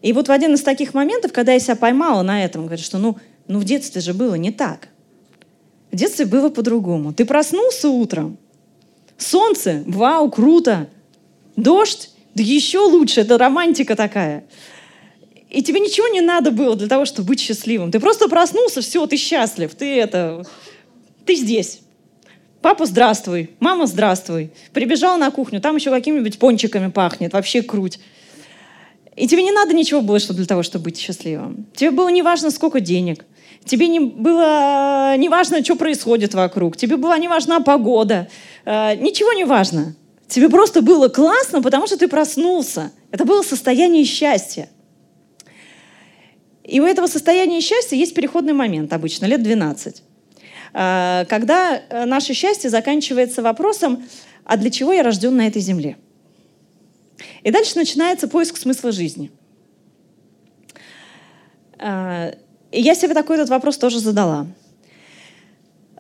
И 0.02 0.14
вот 0.14 0.30
в 0.30 0.32
один 0.32 0.54
из 0.54 0.62
таких 0.62 0.94
моментов, 0.94 1.34
когда 1.34 1.52
я 1.52 1.60
себя 1.60 1.76
поймала 1.76 2.22
на 2.22 2.44
этом, 2.46 2.68
говорю, 2.68 2.82
что 2.82 2.98
ну, 2.98 3.18
ну 3.48 3.60
в 3.60 3.66
детстве 3.66 4.00
же 4.00 4.14
было 4.14 4.36
не 4.36 4.52
так. 4.52 4.88
В 5.92 5.96
детстве 5.98 6.26
было 6.26 6.50
по-другому. 6.50 7.14
Ты 7.14 7.26
проснулся 7.26 7.90
утром, 7.90 8.38
солнце, 9.18 9.84
вау, 9.88 10.32
круто, 10.32 10.88
дождь, 11.58 12.12
да 12.36 12.44
еще 12.44 12.80
лучше, 12.80 13.22
это 13.22 13.38
романтика 13.38 13.96
такая. 13.96 14.44
И 15.50 15.64
тебе 15.64 15.80
ничего 15.80 16.08
не 16.10 16.20
надо 16.20 16.52
было 16.52 16.76
для 16.76 16.88
того, 16.88 17.06
чтобы 17.06 17.30
быть 17.30 17.40
счастливым. 17.40 17.92
Ты 17.92 18.00
просто 18.02 18.28
проснулся, 18.28 18.82
все, 18.82 19.08
ты 19.08 19.16
счастлив, 19.16 19.74
ты 19.74 19.98
это, 19.98 20.46
ты 21.26 21.36
здесь. 21.36 21.80
Папа, 22.62 22.86
здравствуй. 22.86 23.52
Мама, 23.60 23.86
здравствуй. 23.86 24.52
Прибежал 24.74 25.18
на 25.18 25.32
кухню, 25.32 25.62
там 25.62 25.78
еще 25.78 25.92
какими-нибудь 25.92 26.40
пончиками 26.40 26.90
пахнет. 26.90 27.32
Вообще 27.32 27.62
круть. 27.62 28.00
И 29.16 29.28
тебе 29.28 29.44
не 29.44 29.52
надо 29.52 29.74
ничего 29.74 30.02
больше 30.02 30.34
для 30.34 30.46
того, 30.46 30.62
чтобы 30.62 30.86
быть 30.86 30.98
счастливым. 30.98 31.68
Тебе 31.74 31.92
было 31.92 32.10
не 32.10 32.22
важно, 32.22 32.52
сколько 32.52 32.82
денег. 32.82 33.24
Тебе 33.64 33.88
не 33.88 34.00
было 34.00 35.16
не 35.16 35.30
важно, 35.30 35.64
что 35.64 35.76
происходит 35.76 36.34
вокруг. 36.34 36.76
Тебе 36.76 36.98
была 36.98 37.18
не 37.18 37.28
важна 37.28 37.62
погода. 37.62 38.28
Э, 38.66 38.96
ничего 38.96 39.32
не 39.34 39.46
важно. 39.46 39.96
Тебе 40.28 40.50
просто 40.50 40.82
было 40.82 41.08
классно, 41.08 41.62
потому 41.62 41.88
что 41.88 41.98
ты 41.98 42.08
проснулся. 42.08 42.92
Это 43.12 43.26
было 43.26 43.44
состояние 43.44 44.06
счастья. 44.06 44.70
И 46.64 46.80
у 46.80 46.86
этого 46.86 47.06
состояния 47.08 47.62
счастья 47.62 47.96
есть 47.96 48.16
переходный 48.16 48.54
момент 48.54 48.92
обычно, 48.92 49.26
лет 49.28 49.44
12. 49.44 50.02
Э, 50.74 51.26
когда 51.30 51.78
э, 51.78 52.06
наше 52.06 52.34
счастье 52.34 52.70
заканчивается 52.72 53.44
вопросом, 53.44 54.04
а 54.44 54.58
для 54.58 54.72
чего 54.72 54.92
я 54.92 55.04
рожден 55.04 55.36
на 55.36 55.46
этой 55.46 55.62
земле? 55.62 55.98
И 57.44 57.52
дальше 57.52 57.78
начинается 57.78 58.28
поиск 58.28 58.58
смысла 58.58 58.92
жизни. 58.92 59.32
Э, 61.78 62.34
и 62.72 62.82
я 62.82 62.96
себе 62.96 63.14
такой 63.14 63.38
этот 63.38 63.50
вопрос 63.50 63.78
тоже 63.78 64.00
задала. 64.00 64.48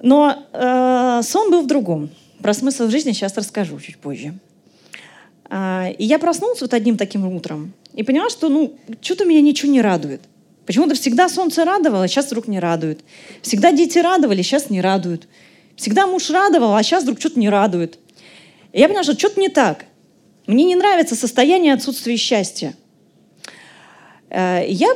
Но 0.01 0.47
э, 0.51 1.21
сон 1.23 1.51
был 1.51 1.61
в 1.61 1.67
другом. 1.67 2.09
Про 2.45 2.53
смысл 2.53 2.89
жизни 2.89 3.11
сейчас 3.11 3.35
расскажу 3.35 3.79
чуть 3.79 3.97
позже. 3.97 4.35
Э, 5.49 5.91
и 5.97 6.05
я 6.05 6.19
проснулась 6.19 6.61
вот 6.61 6.75
одним 6.75 6.95
таким 6.95 7.25
утром 7.25 7.73
и 7.95 8.03
поняла, 8.03 8.29
что 8.29 8.49
ну, 8.49 8.77
что-то 9.01 9.25
меня 9.25 9.41
ничего 9.41 9.71
не 9.71 9.81
радует. 9.81 10.21
Почему-то 10.67 10.93
всегда 10.93 11.27
солнце 11.27 11.65
радовало, 11.65 12.03
а 12.03 12.07
сейчас 12.07 12.27
вдруг 12.27 12.47
не 12.47 12.59
радует. 12.59 12.99
Всегда 13.41 13.71
дети 13.71 13.97
радовали, 13.97 14.43
сейчас 14.43 14.69
не 14.69 14.79
радуют. 14.79 15.27
Всегда 15.75 16.05
муж 16.05 16.29
радовал, 16.29 16.75
а 16.75 16.83
сейчас 16.83 17.01
вдруг 17.01 17.19
что-то 17.19 17.39
не 17.39 17.49
радует. 17.49 17.97
И 18.73 18.79
я 18.79 18.89
поняла, 18.89 19.01
что 19.01 19.17
что-то 19.17 19.39
не 19.39 19.49
так. 19.49 19.85
Мне 20.45 20.65
не 20.65 20.75
нравится 20.75 21.15
состояние 21.15 21.73
отсутствия 21.73 22.15
счастья. 22.15 22.75
Э, 24.29 24.63
я 24.67 24.89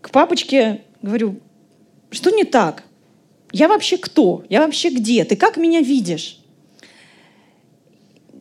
к 0.00 0.10
папочке 0.10 0.80
говорю, 1.02 1.38
что 2.10 2.30
не 2.30 2.44
так? 2.44 2.84
Я 3.52 3.68
вообще 3.68 3.96
кто? 3.96 4.44
Я 4.48 4.60
вообще 4.60 4.90
где? 4.90 5.24
Ты 5.24 5.36
как 5.36 5.56
меня 5.56 5.80
видишь? 5.80 6.38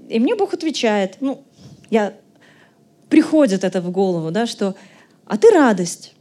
И 0.10 0.20
мне 0.20 0.36
Бог 0.36 0.54
отвечает, 0.54 1.18
ну, 1.22 1.44
я 1.90 2.14
приходит 3.10 3.64
это 3.64 3.82
в 3.82 3.92
голову, 3.92 4.32
да, 4.32 4.48
что 4.48 4.76
«а 5.26 5.38
ты 5.38 5.52
радость». 5.52 6.14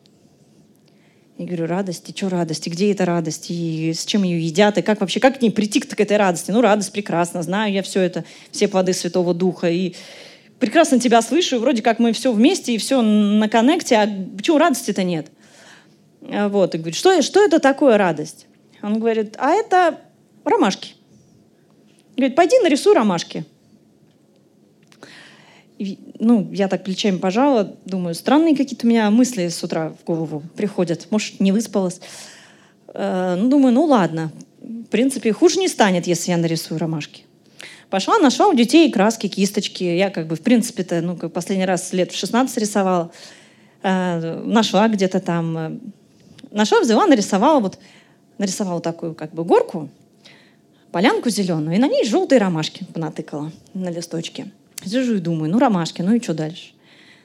Я 1.39 1.45
говорю, 1.47 1.67
радость, 1.67 2.09
и 2.09 2.17
что 2.17 2.31
радость, 2.31 2.67
и 2.67 2.71
где 2.71 2.91
эта 2.93 3.05
радость, 3.05 3.51
и 3.51 3.93
с 3.93 4.07
чем 4.07 4.23
ее 4.23 4.41
едят, 4.41 4.79
и 4.79 4.83
как 4.83 5.01
вообще, 5.01 5.21
как 5.21 5.39
к 5.39 5.43
ней 5.43 5.51
прийти 5.51 5.81
к 5.81 6.01
этой 6.01 6.17
радости? 6.17 6.51
Ну, 6.51 6.63
радость 6.63 6.93
прекрасно, 6.93 7.43
знаю 7.43 7.75
я 7.75 7.83
все 7.83 8.01
это, 8.01 8.25
все 8.51 8.69
плоды 8.69 8.95
Святого 8.95 9.35
Духа, 9.35 9.69
и 9.69 9.95
прекрасно 10.59 10.99
тебя 10.99 11.21
слышу, 11.21 11.59
вроде 11.59 11.83
как 11.83 11.99
мы 11.99 12.15
все 12.15 12.33
вместе, 12.33 12.75
и 12.75 12.79
все 12.79 13.03
на 13.03 13.51
коннекте, 13.51 13.97
а 13.97 14.09
почему 14.35 14.57
радости-то 14.57 15.05
нет? 15.05 15.27
А 16.23 16.49
вот, 16.49 16.75
и 16.75 16.79
говорит, 16.79 16.97
что, 16.97 17.21
что 17.21 17.45
это 17.45 17.59
такое 17.59 17.99
радость? 17.99 18.47
Он 18.87 19.01
говорит, 19.01 19.35
а 19.41 19.51
это 19.51 19.99
ромашки. 20.45 20.95
Говорит, 22.17 22.37
пойди 22.37 22.57
нарисуй 22.61 22.95
ромашки. 22.95 23.45
И, 25.77 25.99
ну, 26.21 26.49
я 26.53 26.69
так 26.69 26.85
плечами 26.85 27.19
пожала, 27.19 27.77
думаю, 27.85 28.15
странные 28.15 28.57
какие-то 28.57 28.87
у 28.87 28.89
меня 28.89 29.11
мысли 29.11 29.49
с 29.49 29.63
утра 29.65 29.91
в 29.91 30.05
голову 30.05 30.45
приходят. 30.57 31.09
Может, 31.11 31.41
не 31.41 31.51
выспалась. 31.51 32.01
Э, 32.95 33.35
ну, 33.37 33.49
думаю, 33.49 33.75
ну 33.75 33.85
ладно. 33.87 34.31
В 34.61 34.85
принципе, 34.85 35.33
хуже 35.33 35.59
не 35.59 35.67
станет, 35.67 36.07
если 36.07 36.31
я 36.31 36.37
нарисую 36.37 36.79
ромашки. 36.79 37.25
Пошла, 37.91 38.21
нашла 38.21 38.47
у 38.47 38.55
детей 38.55 38.91
краски, 38.93 39.27
кисточки. 39.27 39.83
Я 39.83 40.11
как 40.11 40.29
бы, 40.29 40.37
в 40.37 40.43
принципе-то, 40.43 41.01
ну, 41.01 41.17
как 41.17 41.33
последний 41.33 41.67
раз 41.67 41.93
лет 41.93 42.13
в 42.13 42.17
16 42.17 42.57
рисовала. 42.59 43.11
Э, 43.83 44.43
нашла 44.45 44.87
где-то 44.87 45.19
там. 45.19 45.59
Э, 45.59 45.79
нашла, 46.53 46.81
взяла, 46.81 47.09
нарисовала 47.09 47.59
вот, 47.59 47.81
нарисовала 48.39 48.81
такую 48.81 49.15
как 49.15 49.33
бы 49.33 49.45
горку, 49.45 49.89
полянку 50.93 51.31
зеленую, 51.31 51.77
и 51.77 51.79
на 51.79 51.89
ней 51.89 52.05
желтые 52.05 52.39
ромашки 52.39 52.85
понатыкала 52.93 53.53
на 53.75 53.91
листочке. 53.91 54.51
Сижу 54.85 55.15
и 55.15 55.21
думаю, 55.21 55.51
ну 55.51 55.59
ромашки, 55.59 56.03
ну 56.03 56.15
и 56.15 56.23
что 56.23 56.35
дальше? 56.35 56.73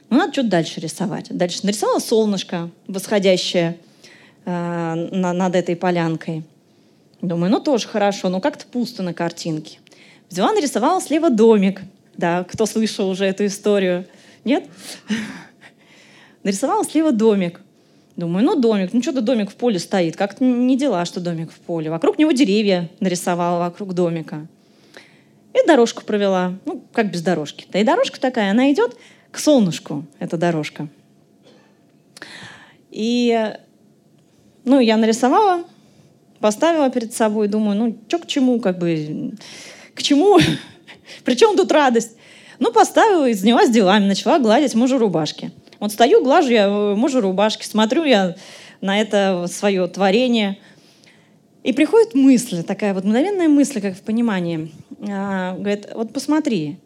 Ну 0.09 0.17
надо 0.17 0.33
что-то 0.33 0.49
дальше 0.49 0.79
рисовать. 0.79 1.27
Дальше 1.29 1.59
нарисовала 1.63 1.99
солнышко 1.99 2.69
восходящее 2.87 3.77
э, 4.45 5.09
на, 5.11 5.31
над 5.31 5.55
этой 5.55 5.75
полянкой. 5.75 6.43
Думаю, 7.21 7.51
ну 7.51 7.59
тоже 7.59 7.87
хорошо, 7.87 8.29
но 8.29 8.41
как-то 8.41 8.65
пусто 8.65 9.03
на 9.03 9.13
картинке. 9.13 9.79
Взяла, 10.29 10.51
нарисовала 10.53 11.01
слева 11.01 11.29
домик. 11.29 11.81
Да, 12.17 12.43
кто 12.43 12.65
слышал 12.65 13.09
уже 13.09 13.25
эту 13.25 13.45
историю? 13.45 14.05
Нет? 14.43 14.67
Нарисовала 16.43 16.83
слева 16.83 17.11
домик. 17.11 17.61
Думаю, 18.21 18.45
ну 18.45 18.55
домик, 18.55 18.93
ну 18.93 19.01
что-то 19.01 19.21
домик 19.21 19.49
в 19.49 19.55
поле 19.55 19.79
стоит. 19.79 20.15
Как-то 20.15 20.43
не 20.43 20.77
дела, 20.77 21.05
что 21.05 21.19
домик 21.19 21.51
в 21.51 21.55
поле. 21.55 21.89
Вокруг 21.89 22.19
него 22.19 22.31
деревья 22.31 22.87
нарисовала 22.99 23.57
вокруг 23.57 23.95
домика. 23.95 24.45
И 25.55 25.65
дорожку 25.65 26.03
провела. 26.03 26.53
Ну, 26.65 26.83
как 26.93 27.11
без 27.11 27.23
дорожки. 27.23 27.65
Да 27.71 27.79
и 27.79 27.83
дорожка 27.83 28.21
такая, 28.21 28.51
она 28.51 28.71
идет 28.71 28.95
к 29.31 29.39
солнышку, 29.39 30.05
эта 30.19 30.37
дорожка. 30.37 30.87
И, 32.91 33.55
ну, 34.65 34.79
я 34.79 34.97
нарисовала, 34.97 35.63
поставила 36.39 36.91
перед 36.91 37.15
собой, 37.15 37.47
думаю, 37.47 37.75
ну, 37.75 37.97
что 38.07 38.19
к 38.19 38.27
чему, 38.27 38.59
как 38.59 38.77
бы, 38.77 39.33
к 39.95 40.03
чему? 40.03 40.37
Причем 41.25 41.57
тут 41.57 41.71
радость? 41.71 42.15
Ну, 42.59 42.71
поставила 42.71 43.27
и 43.27 43.33
занялась 43.33 43.71
делами, 43.71 44.05
начала 44.05 44.37
гладить 44.37 44.75
мужу 44.75 44.99
рубашки. 44.99 45.51
Вот 45.81 45.91
стою, 45.91 46.23
глажу 46.23 46.51
я 46.51 46.69
мужу 46.69 47.19
рубашки, 47.19 47.65
смотрю 47.65 48.05
я 48.05 48.37
на 48.79 49.01
это 49.01 49.47
свое 49.49 49.85
творение– 49.87 50.57
и 51.63 51.73
приходит 51.73 52.15
мысль, 52.15 52.63
такая 52.63 52.93
вот 52.93 53.03
мгновенная 53.03 53.47
мысль, 53.47 53.81
как 53.81 53.95
в 53.95 54.01
понимании. 54.01 54.71
А, 55.07 55.55
говорит, 55.55 55.89
вот 55.93 56.11
посмотри, 56.11 56.77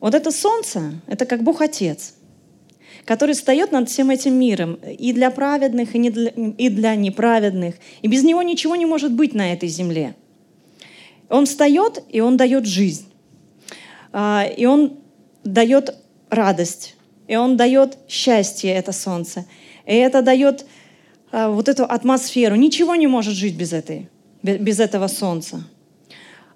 вот 0.00 0.14
это 0.14 0.30
солнце, 0.30 0.94
это 1.06 1.26
как 1.26 1.42
Бог 1.42 1.60
Отец, 1.60 2.14
который 3.04 3.34
встает 3.34 3.70
над 3.70 3.90
всем 3.90 4.08
этим 4.08 4.34
миром 4.34 4.74
и 4.74 5.12
для 5.12 5.30
праведных, 5.30 5.94
и, 5.94 5.98
не 5.98 6.10
для, 6.10 6.30
и 6.30 6.70
для 6.70 6.94
неправедных. 6.94 7.74
И 8.00 8.08
без 8.08 8.22
него 8.22 8.40
ничего 8.42 8.76
не 8.76 8.86
может 8.86 9.12
быть 9.12 9.34
на 9.34 9.52
этой 9.52 9.68
земле. 9.68 10.16
Он 11.28 11.44
встает, 11.44 12.02
и 12.08 12.20
он 12.20 12.38
дает 12.38 12.64
жизнь. 12.64 13.12
А, 14.12 14.46
и 14.56 14.64
он 14.64 15.00
дает 15.44 15.94
радость. 16.30 16.94
И 17.28 17.36
он 17.36 17.56
дает 17.56 17.98
счастье, 18.08 18.72
это 18.72 18.92
солнце. 18.92 19.46
И 19.86 19.94
это 19.94 20.22
дает 20.22 20.66
а, 21.30 21.50
вот 21.50 21.68
эту 21.68 21.84
атмосферу. 21.84 22.56
Ничего 22.56 22.96
не 22.96 23.06
может 23.06 23.34
жить 23.34 23.54
без, 23.54 23.72
этой, 23.72 24.08
без 24.42 24.80
этого 24.80 25.06
солнца. 25.06 25.62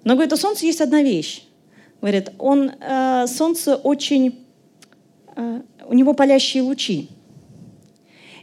Но, 0.03 0.15
говорит, 0.15 0.33
у 0.33 0.37
солнца 0.37 0.65
есть 0.65 0.81
одна 0.81 1.03
вещь. 1.03 1.43
Говорит, 2.01 2.31
он, 2.37 2.71
э, 2.81 3.27
солнце 3.27 3.77
очень, 3.77 4.45
э, 5.37 5.61
у 5.87 5.93
него 5.93 6.13
палящие 6.13 6.63
лучи. 6.63 7.09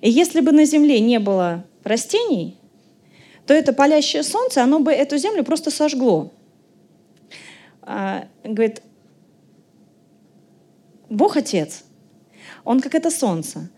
И 0.01 0.09
если 0.09 0.40
бы 0.40 0.53
на 0.53 0.64
Земле 0.64 0.99
не 1.01 1.19
было 1.19 1.64
растений, 1.85 2.57
то 3.47 3.53
это 3.53 3.75
палящее 3.75 4.23
солнце, 4.23 4.62
оно 4.62 4.79
бы 4.79 4.93
эту 4.93 5.19
землю 5.19 5.45
просто 5.45 5.71
сожгло. 5.71 6.33
А, 7.83 8.29
говорит, 8.45 8.81
Бог 11.11 11.37
Отец, 11.37 11.85
Он 12.64 12.81
как 12.81 12.94
это 12.94 13.11
солнце. 13.11 13.70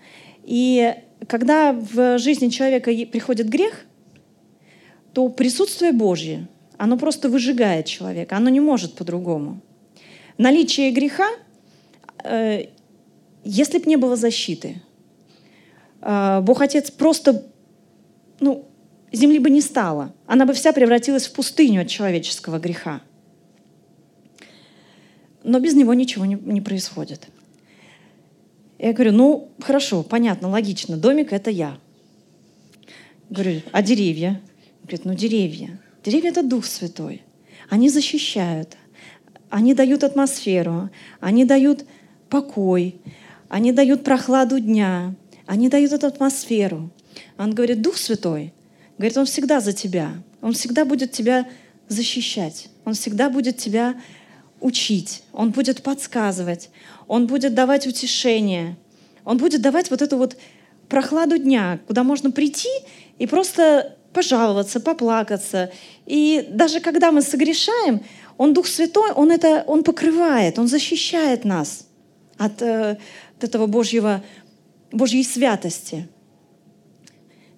И 0.45 0.95
когда 1.29 1.73
в 1.73 2.19
жизни 2.19 2.49
человека 2.49 2.91
приходит 3.07 3.49
грех, 3.49 3.85
то 5.13 5.29
присутствие 5.29 5.93
Божье, 5.93 6.49
оно 6.79 6.97
просто 6.97 7.29
выжигает 7.29 7.87
человека, 7.87 8.37
оно 8.37 8.49
не 8.49 8.61
может 8.61 8.95
по-другому. 8.95 9.61
Наличие 10.39 10.91
греха, 10.91 11.29
э, 12.25 12.67
если 13.45 13.79
бы 13.79 13.87
не 13.87 13.97
было 13.97 14.17
защиты, 14.17 14.83
э, 16.01 16.41
Бог 16.41 16.63
Отец 16.63 16.91
просто, 16.91 17.47
ну, 18.41 18.65
земли 19.13 19.39
бы 19.39 19.51
не 19.51 19.61
стало. 19.61 20.15
Она 20.27 20.47
бы 20.47 20.55
вся 20.55 20.73
превратилась 20.73 21.27
в 21.27 21.33
пустыню 21.33 21.83
от 21.83 21.89
человеческого 21.89 22.59
греха. 22.59 23.03
Но 25.45 25.61
без 25.61 25.75
него 25.75 25.93
ничего 25.95 26.25
не, 26.25 26.37
не 26.37 26.61
происходит. 26.61 27.29
Я 28.83 28.93
говорю, 28.93 29.13
ну, 29.13 29.49
хорошо, 29.61 30.03
понятно, 30.03 30.49
логично, 30.49 30.97
домик— 30.97 31.29
это 31.33 31.51
я. 31.51 31.79
Говорю, 33.31 33.63
а 33.71 33.81
деревья? 33.81 34.41
Говорит, 34.83 35.05
ну, 35.05 35.15
деревья. 35.15 35.81
Деревья— 36.05 36.31
это 36.31 36.43
Дух 36.43 36.67
Святой. 36.67 37.23
Они 37.71 37.89
защищают, 37.89 38.77
они 39.51 39.73
дают 39.73 40.03
атмосферу, 40.03 40.91
они 41.21 41.45
дают 41.45 41.85
покой, 42.29 42.97
они 43.49 43.71
дают 43.71 44.03
прохладу 44.03 44.59
дня, 44.59 45.15
они 45.47 45.69
дают 45.69 45.93
эту 45.93 46.09
атмосферу. 46.09 46.91
Он 47.39 47.55
говорит, 47.55 47.83
Дух 47.83 47.97
Святой, 47.97 48.53
говорит, 48.99 49.17
Он 49.17 49.27
всегда 49.27 49.61
за 49.61 49.73
тебя, 49.73 50.11
Он 50.41 50.55
всегда 50.55 50.85
будет 50.85 51.13
тебя 51.13 51.49
защищать, 51.87 52.69
Он 52.85 52.95
всегда 52.95 53.31
будет 53.31 53.59
тебя 53.59 53.95
учить, 54.63 55.23
Он 55.33 55.51
будет 55.51 55.83
подсказывать, 55.83 56.71
Он 57.09 57.27
будет 57.27 57.55
давать 57.55 57.87
утешение, 57.87 58.77
Он 59.25 59.39
будет 59.39 59.61
давать 59.61 59.91
вот 59.91 60.03
эту 60.03 60.17
вот 60.17 60.37
прохладу 60.89 61.39
дня, 61.39 61.81
куда 61.87 62.05
можно 62.05 62.31
прийти 62.31 62.69
и 63.19 63.27
просто 63.27 63.97
пожаловаться, 64.13 64.81
поплакаться. 64.81 65.73
И 66.07 66.47
даже 66.51 66.81
когда 66.81 67.13
мы 67.13 67.23
согрешаем, 67.23 68.03
Он, 68.39 68.53
Дух 68.53 68.67
Святой, 68.67 69.13
Он 69.13 69.31
это 69.31 69.65
Он 69.67 69.85
покрывает, 69.85 70.59
Он 70.59 70.69
защищает 70.69 71.45
нас 71.45 71.87
от, 72.39 72.63
э, 72.63 72.99
от 73.37 73.45
этого 73.45 73.67
Божьего, 73.67 74.23
Божьей 74.91 75.25
святости. 75.25 76.09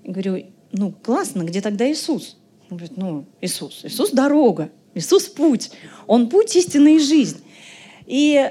Я 0.04 0.12
говорю, 0.12 0.46
ну 0.72 0.92
классно, 0.92 1.42
где 1.42 1.60
тогда 1.60 1.90
Иисус? 1.90 2.36
Он 2.70 2.76
говорит, 2.76 2.96
ну 2.96 3.24
Иисус, 3.40 3.84
Иисус 3.84 4.10
дорога. 4.10 4.70
Иисус– 4.94 5.24
путь. 5.28 5.70
Он 6.06 6.28
путь 6.28 6.54
истины 6.56 6.96
и 6.96 6.98
жизнь. 6.98 7.42
И 8.06 8.50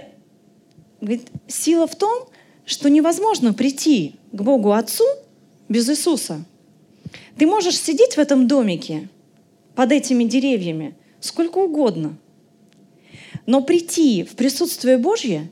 говорит, 0.99 1.27
сила 1.47 1.87
в 1.87 1.95
том, 1.95 2.27
что 2.65 2.89
невозможно 2.89 3.53
прийти 3.53 4.15
к 4.31 4.41
Богу 4.41 4.71
Отцу 4.71 5.05
без 5.69 5.89
Иисуса. 5.89 6.43
Ты 7.37 7.45
можешь 7.45 7.77
сидеть 7.77 8.15
в 8.15 8.19
этом 8.19 8.47
домике 8.47 9.09
под 9.75 9.91
этими 9.91 10.23
деревьями 10.23 10.95
сколько 11.19 11.57
угодно, 11.59 12.17
но 13.45 13.61
прийти 13.61 14.23
в 14.23 14.35
присутствие 14.35 14.97
Божье, 14.97 15.49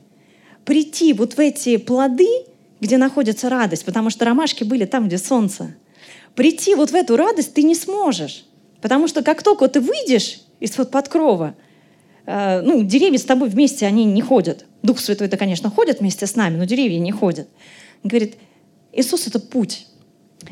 прийти 0.64 1.12
вот 1.12 1.34
в 1.34 1.40
эти 1.40 1.76
плоды, 1.76 2.28
где 2.80 2.98
находится 2.98 3.48
радость, 3.48 3.84
потому 3.84 4.10
что 4.10 4.24
ромашки 4.24 4.64
были 4.64 4.84
там, 4.84 5.06
где 5.06 5.18
солнце, 5.18 5.74
прийти 6.34 6.74
вот 6.74 6.90
в 6.90 6.94
эту 6.94 7.16
радость 7.16 7.54
ты 7.54 7.62
не 7.62 7.74
сможешь. 7.74 8.44
Потому 8.80 9.06
что 9.06 9.22
как 9.22 9.42
только 9.42 9.68
ты 9.68 9.80
выйдешь 9.80 10.41
из-под 10.62 10.90
подкрова, 10.90 11.54
э, 12.26 12.60
ну, 12.62 12.84
деревья 12.84 13.18
с 13.18 13.24
тобой 13.24 13.48
вместе, 13.48 13.86
они 13.86 14.04
не 14.04 14.22
ходят. 14.22 14.64
Дух 14.82 15.00
Святой-то, 15.00 15.36
конечно, 15.36 15.70
ходит 15.70 16.00
вместе 16.00 16.26
с 16.26 16.36
нами, 16.36 16.56
но 16.56 16.64
деревья 16.64 16.98
не 16.98 17.12
ходят. 17.12 17.48
Он 18.02 18.08
говорит, 18.08 18.36
Иисус— 18.92 19.26
это 19.28 19.40
путь. 19.40 19.86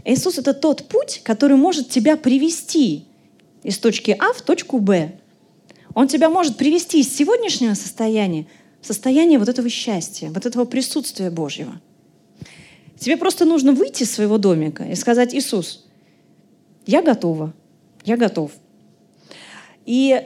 Иисус— 0.05 0.39
это 0.39 0.53
тот 0.53 0.89
путь, 0.89 1.21
который 1.25 1.57
может 1.57 1.89
тебя 1.89 2.17
привести 2.17 3.07
из 3.63 3.79
точки 3.79 4.17
А 4.19 4.33
в 4.33 4.43
точку 4.43 4.79
Б. 4.79 5.13
Он 5.95 6.09
тебя 6.09 6.29
может 6.29 6.57
привести 6.57 7.01
из 7.01 7.15
сегодняшнего 7.15 7.75
состояния 7.75 8.47
в 8.81 8.87
состояние 8.87 9.39
вот 9.39 9.49
этого 9.49 9.69
счастья, 9.69 10.31
вот 10.31 10.47
этого 10.47 10.65
присутствия 10.65 11.31
Божьего. 11.31 11.81
Тебе 12.99 13.17
просто 13.17 13.45
нужно 13.45 13.73
выйти 13.73 14.05
из 14.05 14.11
своего 14.11 14.39
домика 14.39 14.85
и 14.85 14.95
сказать, 14.95 15.35
Иисус, 15.35 15.87
я 16.87 17.03
готова, 17.03 17.53
я 18.05 18.17
готов. 18.17 18.53
И 19.87 20.23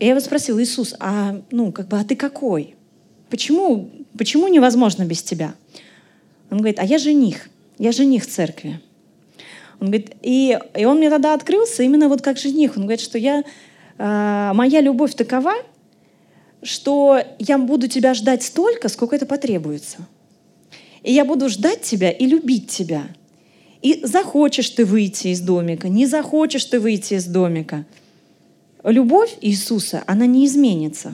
я 0.00 0.10
его 0.10 0.20
спросила, 0.20 0.62
Иисус, 0.62 0.94
а, 1.00 1.40
ну, 1.50 1.72
как 1.72 1.88
бы, 1.88 1.98
а 1.98 2.04
ты 2.04 2.16
какой? 2.16 2.74
Почему, 3.30 3.90
почему 4.16 4.48
невозможно 4.48 5.04
без 5.04 5.22
тебя? 5.22 5.54
Он 6.50 6.58
говорит, 6.58 6.78
а 6.78 6.84
я 6.84 6.98
жених, 6.98 7.48
я 7.78 7.92
жених 7.92 8.26
церкви. 8.26 8.80
Он 9.80 9.88
говорит, 9.88 10.12
и, 10.22 10.58
и 10.76 10.84
он 10.84 10.98
мне 10.98 11.10
тогда 11.10 11.34
открылся 11.34 11.82
именно 11.82 12.08
вот 12.08 12.22
как 12.22 12.38
жених. 12.38 12.76
Он 12.76 12.84
говорит, 12.84 13.00
что 13.00 13.18
я, 13.18 13.44
э, 13.98 14.52
моя 14.54 14.80
любовь 14.80 15.14
такова, 15.14 15.54
что 16.62 17.20
я 17.38 17.58
буду 17.58 17.88
тебя 17.88 18.14
ждать 18.14 18.42
столько, 18.42 18.88
сколько 18.88 19.16
это 19.16 19.26
потребуется. 19.26 19.98
И 21.02 21.12
я 21.12 21.24
буду 21.24 21.48
ждать 21.48 21.82
тебя 21.82 22.10
и 22.10 22.26
любить 22.26 22.68
тебя. 22.68 23.04
И 23.82 24.00
захочешь 24.02 24.70
ты 24.70 24.86
выйти 24.86 25.28
из 25.28 25.40
домика, 25.40 25.88
не 25.88 26.06
захочешь 26.06 26.64
ты 26.64 26.80
выйти 26.80 27.14
из 27.14 27.26
домика. 27.26 27.84
Любовь 28.84 29.36
Иисуса, 29.40 30.04
она 30.06 30.26
не 30.26 30.46
изменится. 30.46 31.12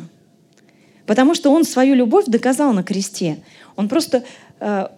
Потому 1.07 1.35
что 1.35 1.51
Он 1.51 1.65
свою 1.65 1.95
любовь 1.95 2.27
доказал 2.27 2.73
на 2.73 2.83
кресте. 2.83 3.43
Он 3.77 3.89
просто 3.89 4.25
э, 4.59 4.89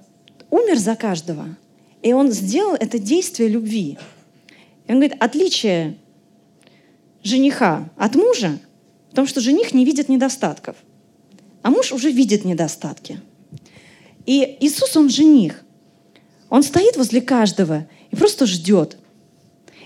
умер 0.51 0.79
за 0.79 0.97
каждого. 0.97 1.57
И 2.03 2.13
Он 2.13 2.31
сделал 2.33 2.75
это 2.75 2.99
действие 2.99 3.49
любви. 3.49 3.99
И 4.87 4.93
Он 4.93 4.99
говорит, 4.99 5.17
отличие 5.21 5.97
жениха 7.23 7.91
от 7.97 8.15
мужа 8.15 8.59
в 9.11 9.15
том, 9.15 9.27
что 9.27 9.41
жених 9.41 9.75
не 9.75 9.85
видит 9.85 10.09
недостатков, 10.09 10.77
а 11.63 11.71
муж 11.71 11.93
уже 11.93 12.11
видит 12.11 12.45
недостатки. 12.45 13.21
И 14.25 14.57
Иисус, 14.61 14.97
Он 14.97 15.11
жених. 15.11 15.63
Он 16.49 16.63
стоит 16.63 16.97
возле 16.97 17.21
каждого 17.21 17.87
и 18.11 18.17
просто 18.17 18.47
ждет. 18.47 18.97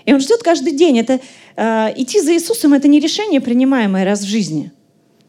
И 0.07 0.13
он 0.13 0.21
ждет 0.21 0.41
каждый 0.41 0.71
день. 0.71 0.97
Это 0.97 1.19
э, 1.57 1.93
идти 1.97 2.21
за 2.21 2.33
Иисусом 2.33 2.73
это 2.73 2.87
не 2.87 2.99
решение, 2.99 3.41
принимаемое 3.41 4.05
раз 4.05 4.21
в 4.21 4.27
жизни. 4.27 4.71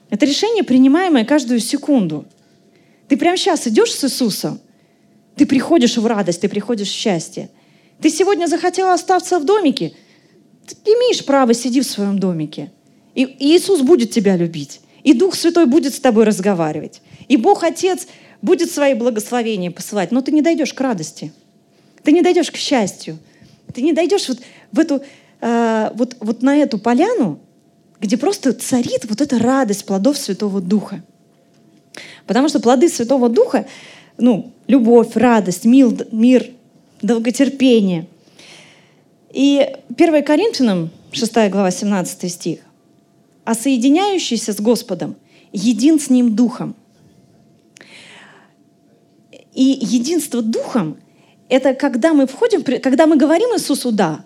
Это 0.09 0.25
решение, 0.25 0.63
принимаемое 0.63 1.25
каждую 1.25 1.59
секунду. 1.59 2.25
Ты 3.09 3.17
прямо 3.17 3.37
сейчас 3.37 3.67
идешь 3.67 3.93
с 3.93 4.05
Иисусом, 4.05 4.61
ты 5.35 5.47
приходишь 5.47 5.97
в 5.97 6.07
радость, 6.07 6.43
ты 6.43 6.49
приходишь 6.49 6.89
в 6.89 6.93
счастье. 6.93 7.51
Ты 8.01 8.09
сегодня 8.09 8.47
захотела 8.47 8.95
остаться 8.95 9.41
в 9.41 9.45
домике, 9.45 9.95
ты 10.65 10.91
имеешь 10.93 11.25
право, 11.25 11.55
сиди 11.55 11.81
в 11.81 11.87
своем 11.87 12.21
домике. 12.21 12.71
И, 13.17 13.25
и 13.25 13.57
Иисус 13.57 13.81
будет 13.81 14.13
тебя 14.13 14.37
любить. 14.37 14.81
И 15.03 15.13
Дух 15.13 15.35
Святой 15.35 15.67
будет 15.67 15.95
с 15.95 16.01
тобой 16.01 16.25
разговаривать. 16.25 17.03
И 17.27 17.37
Бог 17.37 17.65
Отец 17.65 18.07
будет 18.43 18.71
свои 18.71 18.95
благословения 18.95 19.73
посылать, 19.73 20.13
но 20.13 20.21
ты 20.21 20.31
не 20.31 20.43
дойдешь 20.43 20.73
к 20.73 20.81
радости. 20.81 21.33
Ты 22.05 22.13
не 22.13 22.23
дойдешь 22.23 22.53
к 22.53 22.57
счастью. 22.57 23.19
Ты 23.73 23.83
не 23.83 23.93
дойдешь 23.93 24.29
вот 24.29 24.39
в 24.73 24.79
эту, 24.79 25.03
э, 25.41 25.91
вот, 25.95 26.17
вот 26.21 26.43
на 26.43 26.57
эту 26.57 26.79
поляну, 26.79 27.39
где 28.01 28.17
просто 28.17 28.53
царит 28.53 29.05
вот 29.09 29.21
эта 29.21 29.39
радость 29.39 29.85
плодов 29.85 30.17
Святого 30.17 30.61
Духа. 30.61 31.03
Потому 32.27 32.49
что 32.49 32.61
плоды 32.61 32.89
Святого 32.89 33.29
Духа, 33.29 33.67
ну, 34.17 34.53
любовь, 34.67 35.17
радость, 35.17 35.65
мил, 35.65 35.99
мир, 36.13 36.47
долготерпение. 37.03 38.07
И 39.33 39.75
1 39.97 40.23
Коринфянам, 40.23 40.91
6 41.13 41.51
глава, 41.51 41.71
17 41.71 42.33
стих. 42.33 42.61
«А 43.45 43.55
соединяющийся 43.55 44.53
с 44.53 44.61
Господом 44.61 45.17
един 45.53 45.99
с 45.99 46.11
Ним 46.11 46.35
Духом». 46.35 46.75
И 49.55 49.79
единство 49.81 50.43
Духом— 50.43 50.99
это 51.49 51.75
когда 51.75 52.13
мы 52.13 52.27
входим, 52.27 52.63
когда 52.63 53.07
мы 53.07 53.17
говорим 53.17 53.49
Иисусу 53.55 53.93
«да», 53.93 54.25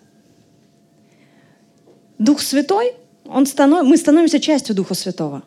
Дух 2.19 2.41
Святой, 2.41 2.95
он 3.25 3.47
станов... 3.47 3.85
мы 3.85 3.97
становимся 3.97 4.39
частью 4.39 4.75
Духа 4.75 4.95
Святого. 4.95 5.43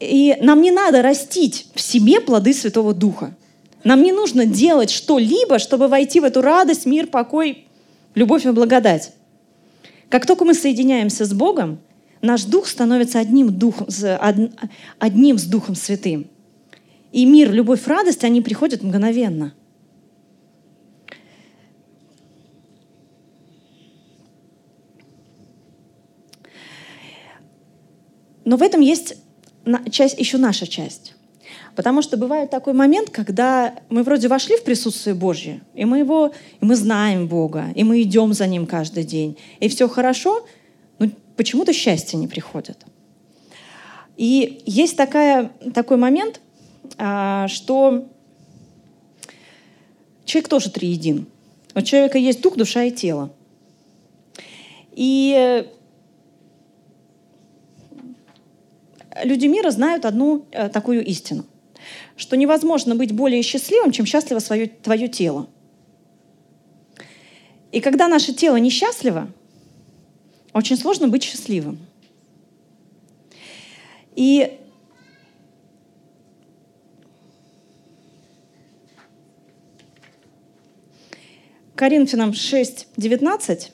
И 0.00 0.36
нам 0.40 0.60
не 0.60 0.70
надо 0.70 1.00
растить 1.00 1.68
в 1.74 1.80
себе 1.80 2.20
плоды 2.20 2.52
Святого 2.52 2.92
Духа. 2.92 3.34
Нам 3.84 4.02
не 4.02 4.12
нужно 4.12 4.46
делать 4.46 4.90
что-либо, 4.90 5.58
чтобы 5.58 5.88
войти 5.88 6.20
в 6.20 6.24
эту 6.24 6.42
радость, 6.42 6.86
мир, 6.86 7.06
покой, 7.06 7.66
любовь 8.14 8.44
и 8.46 8.50
благодать. 8.50 9.12
Как 10.08 10.26
только 10.26 10.44
мы 10.44 10.54
соединяемся 10.54 11.24
с 11.24 11.32
Богом, 11.32 11.78
наш 12.20 12.44
дух 12.44 12.66
становится 12.66 13.18
одним, 13.18 13.56
духом, 13.56 13.86
одним 14.98 15.38
с 15.38 15.44
Духом 15.44 15.74
Святым. 15.74 16.26
И 17.10 17.24
мир, 17.24 17.52
любовь, 17.52 17.86
радость, 17.86 18.24
они 18.24 18.40
приходят 18.40 18.82
мгновенно– 18.82 19.54
Но 28.44 28.56
в 28.56 28.62
этом 28.62 28.80
есть 28.80 29.16
часть, 29.90 30.18
еще 30.18 30.38
наша 30.38 30.66
часть. 30.66 31.14
Потому 31.74 32.02
что 32.02 32.16
бывает 32.16 32.50
такой 32.50 32.74
момент, 32.74 33.10
когда 33.10 33.74
мы 33.88 34.02
вроде 34.02 34.28
вошли 34.28 34.56
в 34.56 34.64
присутствие 34.64 35.14
Божье, 35.14 35.62
и 35.74 35.84
мы 35.84 35.98
его, 35.98 36.32
и 36.60 36.64
мы 36.64 36.76
знаем 36.76 37.28
Бога, 37.28 37.66
и 37.74 37.82
мы 37.82 38.02
идем 38.02 38.34
за 38.34 38.46
Ним 38.46 38.66
каждый 38.66 39.04
день, 39.04 39.38
и 39.58 39.68
все 39.68 39.88
хорошо, 39.88 40.46
но 40.98 41.08
почему-то 41.36 41.72
счастье 41.72 42.18
не 42.18 42.28
приходит. 42.28 42.84
И 44.16 44.62
есть 44.66 44.96
такая, 44.96 45.50
такой 45.72 45.96
момент, 45.96 46.40
а, 46.98 47.48
что 47.48 48.06
человек 50.26 50.48
тоже 50.48 50.70
триедин. 50.70 51.26
У 51.74 51.80
человека 51.80 52.18
есть 52.18 52.42
дух, 52.42 52.56
душа 52.56 52.84
и 52.84 52.90
тело. 52.90 53.32
И 54.92 55.66
люди 59.22 59.46
мира 59.46 59.70
знают 59.70 60.04
одну 60.04 60.46
э, 60.52 60.68
такую 60.68 61.04
истину, 61.04 61.44
что 62.16 62.36
невозможно 62.36 62.94
быть 62.94 63.12
более 63.12 63.42
счастливым, 63.42 63.92
чем 63.92 64.06
счастливо 64.06 64.38
свое, 64.38 64.66
твое 64.68 65.08
тело. 65.08 65.48
И 67.72 67.80
когда 67.80 68.08
наше 68.08 68.34
тело 68.34 68.56
несчастливо, 68.56 69.28
очень 70.52 70.76
сложно 70.76 71.08
быть 71.08 71.22
счастливым. 71.22 71.78
И 74.14 74.58
Коринфянам 81.74 82.34
6, 82.34 82.88
19 82.96 83.72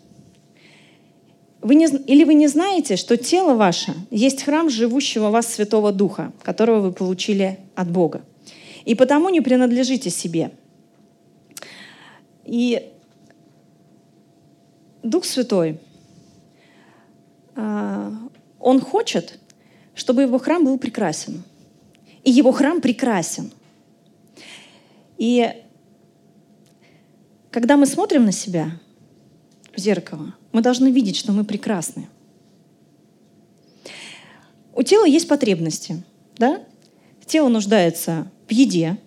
вы 1.69 1.75
не, 1.75 1.85
или 1.85 2.25
вы 2.25 2.33
не 2.33 2.49
знаете, 2.49 2.97
что 2.97 3.19
тело 3.19 3.55
ваше 3.55 3.95
есть 4.11 4.43
храм 4.43 4.71
живущего 4.71 5.29
в 5.29 5.33
вас 5.33 5.49
Святого 5.49 5.93
Духа, 5.93 6.33
которого 6.43 6.81
вы 6.81 6.93
получили 6.93 7.59
от 7.75 7.91
Бога. 7.91 8.23
И 8.87 8.95
потому 8.95 9.29
не 9.29 9.43
принадлежите 9.43 10.09
себе. 10.09 10.51
И 12.47 12.91
Дух 15.03 15.27
Святой, 15.27 15.79
а, 17.55 18.15
Он 18.59 18.81
хочет, 18.81 19.39
чтобы 19.95 20.23
его 20.23 20.39
храм 20.39 20.65
был 20.65 20.79
прекрасен. 20.79 21.43
И 22.25 22.31
его 22.31 22.51
храм 22.51 22.81
прекрасен. 22.81 23.53
И 25.19 25.53
когда 27.51 27.77
мы 27.77 27.85
смотрим 27.85 28.25
на 28.25 28.33
себя 28.33 28.71
в 29.77 29.79
зеркало, 29.79 30.35
мы 30.53 30.63
должны 30.63 30.91
видеть, 30.91 31.17
что 31.17 31.33
мы 31.33 31.45
прекрасны. 31.45 32.09
У 34.75 34.83
тела 34.83 35.05
есть 35.05 35.29
потребности. 35.29 36.03
Да? 36.37 36.63
Тело 37.27 37.49
нуждается 37.49 38.31
в 38.49 38.53
еде, 38.53 38.99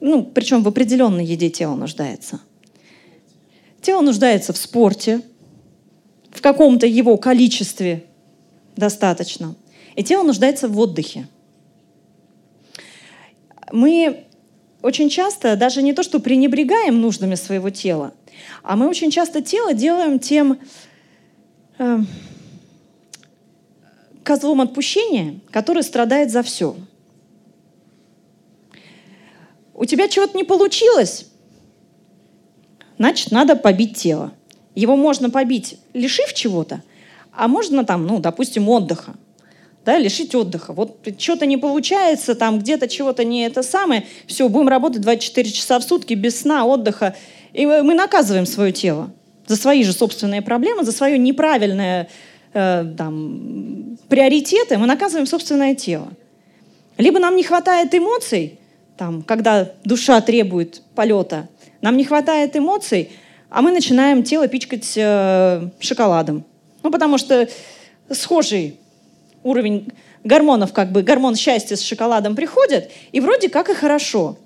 ну, 0.00 0.24
причем 0.24 0.62
в 0.62 0.68
определенной 0.68 1.24
еде 1.24 1.50
тело 1.50 1.74
нуждается. 1.74 2.40
Тело 3.80 4.02
нуждается 4.02 4.52
в 4.52 4.56
спорте, 4.56 5.22
в 6.30 6.42
каком-то 6.42 6.86
его 6.86 7.16
количестве 7.16 8.04
достаточно. 8.76 9.54
И 9.94 10.02
тело 10.02 10.22
нуждается 10.22 10.68
в 10.68 10.78
отдыхе. 10.78 11.28
Мы 13.72 14.24
очень 14.82 15.08
часто 15.08 15.56
даже 15.56 15.82
не 15.82 15.92
то, 15.92 16.02
что 16.02 16.20
пренебрегаем 16.20 17.00
нуждами 17.00 17.34
своего 17.34 17.70
тела, 17.70 18.12
а 18.62 18.76
мы 18.76 18.88
очень 18.88 19.10
часто 19.10 19.42
тело 19.42 19.72
делаем 19.72 20.18
тем 20.18 20.58
э, 21.78 21.98
козлом 24.22 24.60
отпущения, 24.60 25.40
который 25.50 25.82
страдает 25.82 26.30
за 26.30 26.42
все. 26.42 26.76
У 29.74 29.84
тебя 29.84 30.08
чего-то 30.08 30.36
не 30.36 30.44
получилось, 30.44 31.26
значит, 32.98 33.30
надо 33.30 33.56
побить 33.56 33.96
тело. 33.96 34.32
Его 34.74 34.96
можно 34.96 35.30
побить, 35.30 35.78
лишив 35.94 36.32
чего-то, 36.34 36.82
а 37.32 37.48
можно 37.48 37.84
там, 37.84 38.06
ну, 38.06 38.18
допустим, 38.18 38.68
отдыха. 38.68 39.14
Да, 39.84 39.98
лишить 39.98 40.34
отдыха. 40.34 40.72
Вот 40.72 40.98
что-то 41.16 41.46
не 41.46 41.56
получается, 41.56 42.34
там 42.34 42.58
где-то 42.58 42.88
чего-то 42.88 43.22
не 43.22 43.46
это 43.46 43.62
самое, 43.62 44.04
все, 44.26 44.48
будем 44.48 44.68
работать 44.68 45.00
24 45.00 45.50
часа 45.50 45.78
в 45.78 45.84
сутки 45.84 46.14
без 46.14 46.40
сна, 46.40 46.66
отдыха. 46.66 47.14
И 47.52 47.66
мы 47.66 47.94
наказываем 47.94 48.46
свое 48.46 48.72
тело 48.72 49.10
за 49.46 49.56
свои 49.56 49.84
же 49.84 49.92
собственные 49.92 50.42
проблемы, 50.42 50.84
за 50.84 50.92
свое 50.92 51.18
неправильное 51.18 52.08
э, 52.52 52.94
там, 52.96 53.98
приоритеты, 54.08 54.78
мы 54.78 54.86
наказываем 54.86 55.26
собственное 55.26 55.74
тело. 55.74 56.08
Либо 56.98 57.18
нам 57.18 57.36
не 57.36 57.42
хватает 57.42 57.94
эмоций, 57.94 58.58
там, 58.96 59.22
когда 59.22 59.70
душа 59.84 60.20
требует 60.20 60.82
полета, 60.94 61.48
нам 61.80 61.96
не 61.96 62.04
хватает 62.04 62.56
эмоций, 62.56 63.10
а 63.50 63.62
мы 63.62 63.70
начинаем 63.70 64.22
тело 64.22 64.48
пичкать 64.48 64.94
э, 64.96 65.68
шоколадом. 65.78 66.44
Ну, 66.82 66.90
потому 66.90 67.18
что 67.18 67.48
схожий 68.10 68.78
уровень 69.42 69.92
гормонов, 70.24 70.72
как 70.72 70.90
бы 70.90 71.02
гормон 71.02 71.36
счастья 71.36 71.76
с 71.76 71.82
шоколадом 71.82 72.34
приходит, 72.34 72.90
и 73.12 73.20
вроде 73.20 73.48
как 73.48 73.70
и 73.70 73.74
хорошо. 73.74 74.38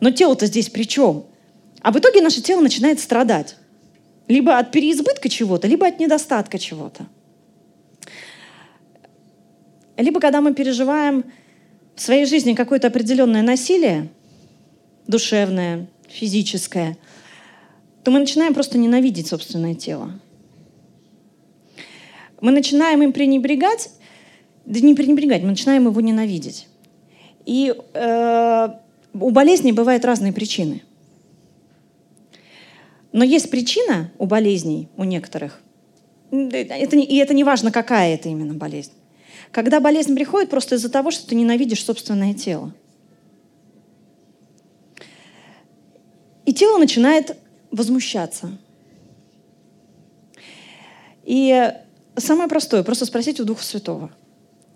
Но 0.00 0.10
тело-то 0.10 0.46
здесь 0.46 0.68
при 0.68 0.84
чем? 0.84 1.24
А 1.82 1.90
в 1.90 1.98
итоге 1.98 2.22
наше 2.22 2.40
тело 2.40 2.60
начинает 2.60 3.00
страдать. 3.00 3.56
Либо 4.28 4.56
от 4.56 4.70
переизбытка 4.70 5.28
чего-то, 5.28 5.66
либо 5.66 5.86
от 5.86 5.98
недостатка 5.98 6.58
чего-то. 6.58 7.06
Либо 9.96 10.20
когда 10.20 10.40
мы 10.40 10.54
переживаем 10.54 11.24
в 11.96 12.00
своей 12.00 12.24
жизни 12.24 12.54
какое-то 12.54 12.86
определенное 12.86 13.42
насилие, 13.42 14.08
душевное, 15.06 15.88
физическое, 16.08 16.96
то 18.04 18.10
мы 18.10 18.20
начинаем 18.20 18.54
просто 18.54 18.78
ненавидеть 18.78 19.26
собственное 19.26 19.74
тело. 19.74 20.12
Мы 22.40 22.52
начинаем 22.52 23.02
им 23.02 23.12
пренебрегать, 23.12 23.90
да 24.64 24.80
не 24.80 24.94
пренебрегать, 24.94 25.42
мы 25.42 25.50
начинаем 25.50 25.86
его 25.86 26.00
ненавидеть. 26.00 26.68
И 27.44 27.74
э, 27.94 28.68
у 29.14 29.30
болезни 29.30 29.72
бывают 29.72 30.04
разные 30.04 30.32
причины. 30.32 30.82
Но 33.12 33.24
есть 33.24 33.50
причина 33.50 34.10
у 34.18 34.26
болезней, 34.26 34.88
у 34.96 35.04
некоторых. 35.04 35.60
Это 36.30 36.96
и 36.96 37.16
это 37.16 37.34
не 37.34 37.44
важно, 37.44 37.70
какая 37.70 38.14
это 38.14 38.28
именно 38.28 38.54
болезнь. 38.54 38.92
Когда 39.50 39.80
болезнь 39.80 40.14
приходит 40.14 40.48
просто 40.48 40.76
из-за 40.76 40.88
того, 40.88 41.10
что 41.10 41.26
ты 41.28 41.34
ненавидишь 41.34 41.84
собственное 41.84 42.32
тело. 42.32 42.72
И 46.46 46.54
тело 46.54 46.78
начинает 46.78 47.36
возмущаться. 47.70 48.58
И 51.24 51.72
самое 52.16 52.48
простое, 52.48 52.82
просто 52.82 53.04
спросить 53.04 53.38
у 53.40 53.44
Духа 53.44 53.62
Святого. 53.62 54.10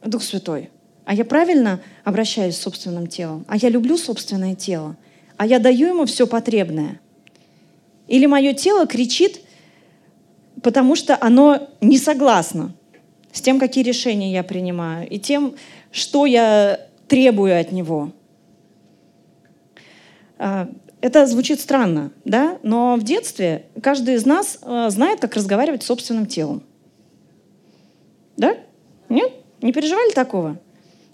Дух 0.04 0.22
Святой, 0.22 0.70
а 1.04 1.14
я 1.14 1.24
правильно 1.24 1.80
обращаюсь 2.04 2.56
с 2.56 2.60
собственным 2.60 3.06
телом? 3.06 3.44
А 3.48 3.56
я 3.56 3.68
люблю 3.68 3.96
собственное 3.96 4.54
тело? 4.54 4.96
А 5.36 5.46
я 5.46 5.58
даю 5.58 5.88
ему 5.88 6.04
все 6.04 6.26
потребное? 6.26 7.00
Или 8.08 8.26
мое 8.26 8.52
тело 8.52 8.86
кричит, 8.86 9.40
потому 10.62 10.96
что 10.96 11.18
оно 11.20 11.68
не 11.80 11.98
согласно 11.98 12.74
с 13.32 13.40
тем, 13.40 13.60
какие 13.60 13.84
решения 13.84 14.32
я 14.32 14.42
принимаю, 14.42 15.06
и 15.08 15.18
тем, 15.18 15.56
что 15.92 16.24
я 16.24 16.80
требую 17.06 17.60
от 17.60 17.70
него. 17.70 18.12
А, 20.38 20.68
это 21.02 21.26
звучит 21.26 21.60
странно, 21.60 22.12
да? 22.24 22.58
но 22.62 22.96
в 22.96 23.02
детстве 23.02 23.66
каждый 23.82 24.14
из 24.14 24.24
нас 24.24 24.58
а, 24.62 24.88
знает, 24.90 25.20
как 25.20 25.34
разговаривать 25.34 25.82
с 25.82 25.86
собственным 25.86 26.26
телом. 26.26 26.62
Да? 28.36 28.56
Нет? 29.08 29.32
Не 29.60 29.72
переживали 29.72 30.12
такого? 30.12 30.58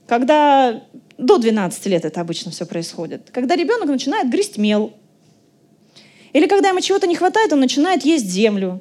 Когда 0.06 0.82
до 1.18 1.38
12 1.38 1.86
лет 1.86 2.04
это 2.04 2.20
обычно 2.20 2.50
все 2.50 2.66
происходит. 2.66 3.30
Когда 3.32 3.56
ребенок 3.56 3.88
начинает 3.88 4.30
грызть 4.30 4.58
мел. 4.58 4.92
Или 6.32 6.46
когда 6.46 6.70
ему 6.70 6.80
чего-то 6.80 7.06
не 7.06 7.14
хватает, 7.14 7.52
он 7.52 7.60
начинает 7.60 8.04
есть 8.04 8.26
землю. 8.26 8.80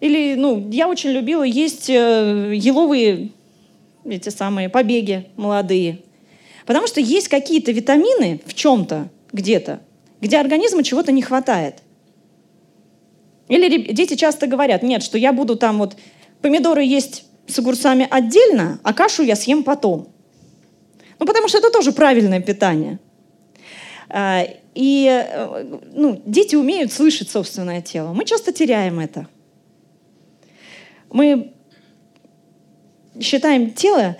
Или, 0.00 0.34
ну, 0.34 0.68
я 0.70 0.88
очень 0.88 1.10
любила 1.10 1.42
есть 1.42 1.88
э, 1.90 2.52
еловые 2.54 3.30
эти 4.04 4.30
самые 4.30 4.68
побеги 4.68 5.26
молодые. 5.36 6.00
Потому 6.66 6.86
что 6.86 7.00
есть 7.00 7.28
какие-то 7.28 7.72
витамины 7.72 8.40
в 8.46 8.54
чем-то, 8.54 9.08
где-то, 9.32 9.80
где 10.20 10.38
организму 10.38 10.82
чего-то 10.82 11.12
не 11.12 11.22
хватает. 11.22 11.82
Или 13.48 13.92
дети 13.92 14.14
часто 14.14 14.46
говорят, 14.46 14.82
нет, 14.82 15.02
что 15.02 15.18
я 15.18 15.32
буду 15.32 15.56
там 15.56 15.78
вот 15.78 15.96
помидоры 16.40 16.84
есть 16.84 17.24
с 17.46 17.58
огурцами 17.58 18.06
отдельно, 18.08 18.78
а 18.82 18.94
кашу 18.94 19.22
я 19.22 19.36
съем 19.36 19.64
потом. 19.64 20.08
Ну, 21.18 21.26
потому 21.26 21.48
что 21.48 21.58
это 21.58 21.70
тоже 21.70 21.92
правильное 21.92 22.40
питание. 22.40 22.98
А, 24.10 24.44
и 24.74 25.06
э, 25.08 25.78
ну, 25.92 26.20
дети 26.26 26.56
умеют 26.56 26.92
слышать 26.92 27.30
собственное 27.30 27.80
тело. 27.80 28.12
Мы 28.12 28.24
часто 28.24 28.52
теряем 28.52 28.98
это. 28.98 29.26
Мы 31.10 31.52
считаем 33.20 33.72
тело 33.72 34.16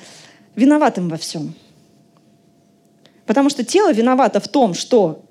виноватым 0.55 1.09
во 1.09 1.17
всем. 1.17 1.55
Потому 3.27 3.51
что 3.51 3.65
тело 3.65 3.93
виновато 3.93 4.41
в 4.41 4.49
том, 4.49 4.75
что 4.75 5.23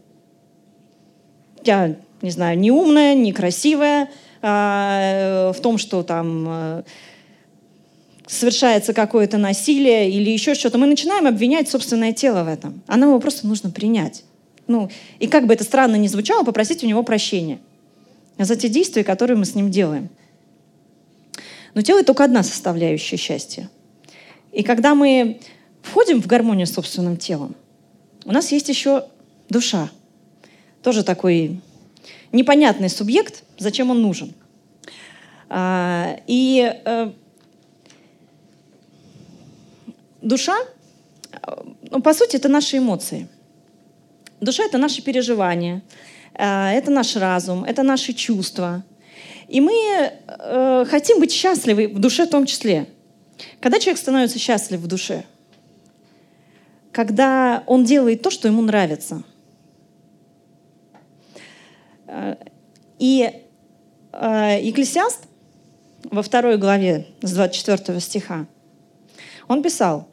я, 1.63 1.95
не 2.21 2.31
знаю, 2.31 2.57
не 2.57 2.71
умная, 2.71 3.15
некрасивая, 3.15 4.09
а, 4.41 5.51
в 5.51 5.59
том, 5.59 5.77
что 5.77 6.03
там 6.03 6.45
э, 6.47 6.83
совершается 8.25 8.93
какое-то 8.93 9.37
насилие 9.37 10.09
или 10.09 10.29
еще 10.29 10.55
что-то, 10.55 10.77
мы 10.77 10.87
начинаем 10.87 11.27
обвинять 11.27 11.69
собственное 11.69 12.13
тело 12.13 12.43
в 12.43 12.47
этом. 12.47 12.81
А 12.87 12.95
нам 12.95 13.09
его 13.09 13.19
просто 13.19 13.47
нужно 13.47 13.69
принять. 13.69 14.23
Ну, 14.69 14.87
и 15.17 15.25
как 15.25 15.47
бы 15.47 15.55
это 15.55 15.63
странно 15.63 15.95
ни 15.95 16.07
звучало, 16.07 16.43
попросить 16.43 16.83
у 16.83 16.87
него 16.87 17.01
прощения 17.01 17.57
за 18.37 18.55
те 18.55 18.69
действия, 18.69 19.03
которые 19.03 19.35
мы 19.35 19.45
с 19.45 19.55
ним 19.55 19.71
делаем. 19.71 20.09
Но 21.73 21.81
тело— 21.81 22.03
только 22.05 22.23
одна 22.23 22.43
составляющая 22.43 23.17
счастья. 23.17 23.67
И 24.51 24.61
когда 24.61 24.93
мы 24.93 25.39
входим 25.81 26.21
в 26.21 26.27
гармонию 26.27 26.67
с 26.67 26.73
собственным 26.73 27.17
телом, 27.17 27.55
у 28.25 28.31
нас 28.31 28.51
есть 28.51 28.69
еще 28.69 29.07
душа. 29.49 29.89
Тоже 30.83 31.03
такой 31.03 31.61
непонятный 32.31 32.89
субъект, 32.89 33.43
зачем 33.57 33.89
он 33.89 34.03
нужен. 34.03 34.35
А, 35.49 36.19
и 36.27 36.79
э, 36.85 37.11
душа, 40.21 40.57
ну, 41.89 42.03
по 42.03 42.13
сути, 42.13 42.35
это 42.35 42.49
наши 42.49 42.77
эмоции. 42.77 43.27
Душа— 44.41 44.63
это 44.65 44.77
наши 44.77 45.01
переживания, 45.01 45.81
э, 46.33 46.43
это 46.43 46.91
наш 46.91 47.15
разум, 47.15 47.63
это 47.63 47.83
наши 47.83 48.13
чувства— 48.13 48.83
и 49.49 49.61
мы 49.61 49.73
э, 49.73 50.85
хотим 50.87 51.19
быть 51.19 51.31
счастливы 51.31 51.87
в 51.87 51.99
душе 51.99 52.27
в 52.27 52.29
том 52.29 52.45
числе. 52.45 52.87
Когда 53.59 53.79
человек 53.79 53.97
становится 53.97 54.37
счастлив 54.37 54.79
в 54.79 54.85
душе? 54.85 55.25
Когда 56.91 57.63
он 57.65 57.83
делает 57.83 58.21
то, 58.21 58.29
что 58.29 58.47
ему 58.47 58.61
нравится. 58.61 59.23
Э, 62.05 62.35
и 62.99 63.31
э, 64.11 64.59
Екклесиаст 64.61 65.23
во 66.11 66.21
второй 66.21 66.57
главе 66.57 67.07
с 67.23 67.33
24 67.33 67.99
стиха, 67.99 68.45
он 69.47 69.63
писал, 69.63 70.07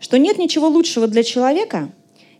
что 0.00 0.18
нет 0.18 0.38
ничего 0.38 0.68
лучшего 0.68 1.08
для 1.08 1.22
человека, 1.24 1.90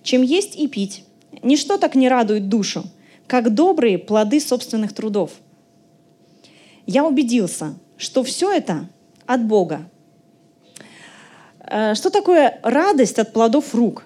чем 0.02 0.22
есть 0.22 0.56
и 0.56 0.66
пить. 0.66 1.04
Ничто 1.42 1.76
так 1.78 1.94
не 1.94 2.08
радует 2.08 2.48
душу, 2.48 2.84
как 3.26 3.54
добрые 3.54 3.98
плоды 3.98 4.40
собственных 4.40 4.92
трудов– 4.92 5.32
я 6.88 7.04
убедился, 7.04 7.74
что 7.98 8.24
все 8.24 8.50
это 8.50 8.88
от 9.26 9.44
Бога. 9.44 9.90
Э, 11.60 11.94
что 11.94 12.08
такое 12.08 12.58
радость 12.62 13.18
от 13.18 13.34
плодов 13.34 13.74
рук? 13.74 14.04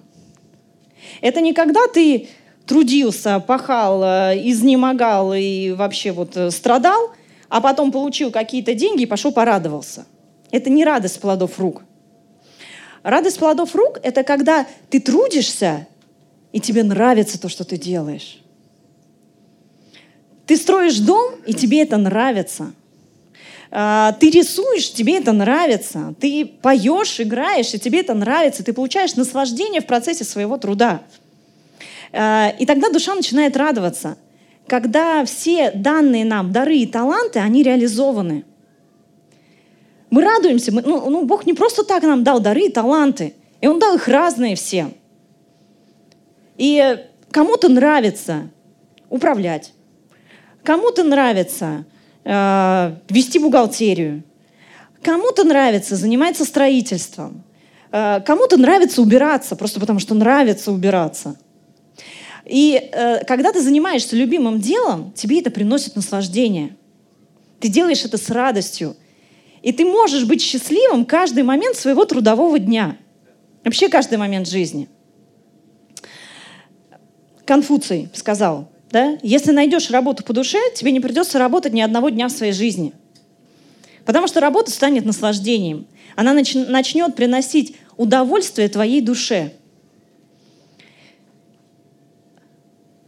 Это 1.20 1.40
не 1.40 1.54
когда 1.54 1.86
ты 1.86 2.28
трудился, 2.66 3.38
пахал, 3.38 4.02
э, 4.02 4.40
изнемогал 4.50 5.32
и 5.32 5.70
вообще 5.70 6.10
вот 6.10 6.36
э, 6.36 6.50
страдал, 6.50 7.12
а 7.48 7.60
потом 7.60 7.92
получил 7.92 8.32
какие-то 8.32 8.74
деньги 8.74 9.02
и 9.02 9.06
пошел 9.06 9.30
порадовался. 9.30 10.04
Это 10.50 10.68
не 10.68 10.84
радость 10.84 11.20
плодов 11.20 11.60
рук. 11.60 11.84
Радость 13.04 13.38
плодов 13.38 13.76
рук– 13.76 14.00
это 14.02 14.24
когда 14.24 14.66
ты 14.90 14.98
трудишься, 14.98 15.86
и 16.52 16.60
тебе 16.60 16.82
нравится 16.84 17.40
то, 17.40 17.48
что 17.48 17.64
ты 17.64 17.76
делаешь. 17.76 18.42
Ты 20.46 20.56
строишь 20.56 20.98
дом, 20.98 21.34
и 21.46 21.54
тебе 21.54 21.82
это 21.82 21.96
нравится. 21.96 22.72
А, 23.70 24.12
ты 24.12 24.28
рисуешь, 24.30 24.92
тебе 24.92 25.18
это 25.18 25.32
нравится. 25.32 26.14
Ты 26.20 26.44
поешь, 26.44 27.20
играешь, 27.20 27.72
и 27.72 27.78
тебе 27.78 28.00
это 28.00 28.12
нравится. 28.12 28.62
Ты 28.62 28.72
получаешь 28.72 29.14
наслаждение 29.14 29.80
в 29.80 29.86
процессе 29.86 30.24
своего 30.24 30.58
труда. 30.58 31.00
А, 32.12 32.52
и 32.58 32.66
тогда 32.66 32.90
душа 32.90 33.14
начинает 33.14 33.56
радоваться, 33.56 34.18
когда 34.66 35.24
все 35.24 35.70
данные 35.70 36.24
нам 36.24 36.52
дары 36.52 36.76
и 36.76 36.86
таланты, 36.86 37.38
они 37.38 37.62
реализованы. 37.62 38.44
Мы 40.10 40.22
радуемся. 40.22 40.70
Мы, 40.72 40.82
ну, 40.82 41.08
ну, 41.08 41.24
Бог 41.24 41.46
не 41.46 41.54
просто 41.54 41.84
так 41.84 42.02
нам 42.02 42.22
дал 42.24 42.40
дары 42.40 42.66
и 42.66 42.68
таланты. 42.68 43.32
И 43.62 43.66
Он 43.66 43.78
дал 43.78 43.96
их 43.96 44.08
разные 44.08 44.56
всем. 44.56 44.92
И 46.56 46.98
кому-то 47.30 47.68
нравится 47.68 48.50
управлять, 49.08 49.72
кому-то 50.62 51.02
нравится 51.02 51.84
э, 52.24 52.96
вести 53.08 53.38
бухгалтерию, 53.38 54.22
кому-то 55.02 55.44
нравится 55.44 55.96
заниматься 55.96 56.44
строительством, 56.44 57.42
э, 57.90 58.20
кому-то 58.24 58.56
нравится 58.56 59.02
убираться, 59.02 59.56
просто 59.56 59.80
потому 59.80 59.98
что 59.98 60.14
нравится 60.14 60.72
убираться. 60.72 61.36
И 62.44 62.90
э, 62.92 63.24
когда 63.24 63.52
ты 63.52 63.60
занимаешься 63.60 64.16
любимым 64.16 64.60
делом, 64.60 65.12
тебе 65.12 65.40
это 65.40 65.50
приносит 65.50 65.96
наслаждение. 65.96 66.76
Ты 67.60 67.68
делаешь 67.68 68.04
это 68.04 68.18
с 68.18 68.28
радостью. 68.30 68.96
И 69.62 69.70
ты 69.72 69.84
можешь 69.84 70.24
быть 70.24 70.42
счастливым 70.42 71.04
каждый 71.04 71.44
момент 71.44 71.76
своего 71.76 72.04
трудового 72.04 72.58
дня. 72.58 72.96
Вообще 73.64 73.88
каждый 73.88 74.18
момент 74.18 74.48
жизни. 74.48 74.88
Конфуций 77.52 78.08
сказал, 78.14 78.70
да, 78.90 79.18
если 79.22 79.52
найдешь 79.52 79.90
работу 79.90 80.24
по 80.24 80.32
душе, 80.32 80.56
тебе 80.74 80.90
не 80.90 81.00
придется 81.00 81.38
работать 81.38 81.74
ни 81.74 81.82
одного 81.82 82.08
дня 82.08 82.28
в 82.28 82.32
своей 82.32 82.54
жизни. 82.54 82.94
Потому 84.06 84.26
что 84.26 84.40
работа 84.40 84.70
станет 84.70 85.04
наслаждением. 85.04 85.86
Она 86.16 86.32
нач- 86.32 86.66
начнет 86.66 87.14
приносить 87.14 87.76
удовольствие 87.98 88.70
твоей 88.70 89.02
душе. 89.02 89.52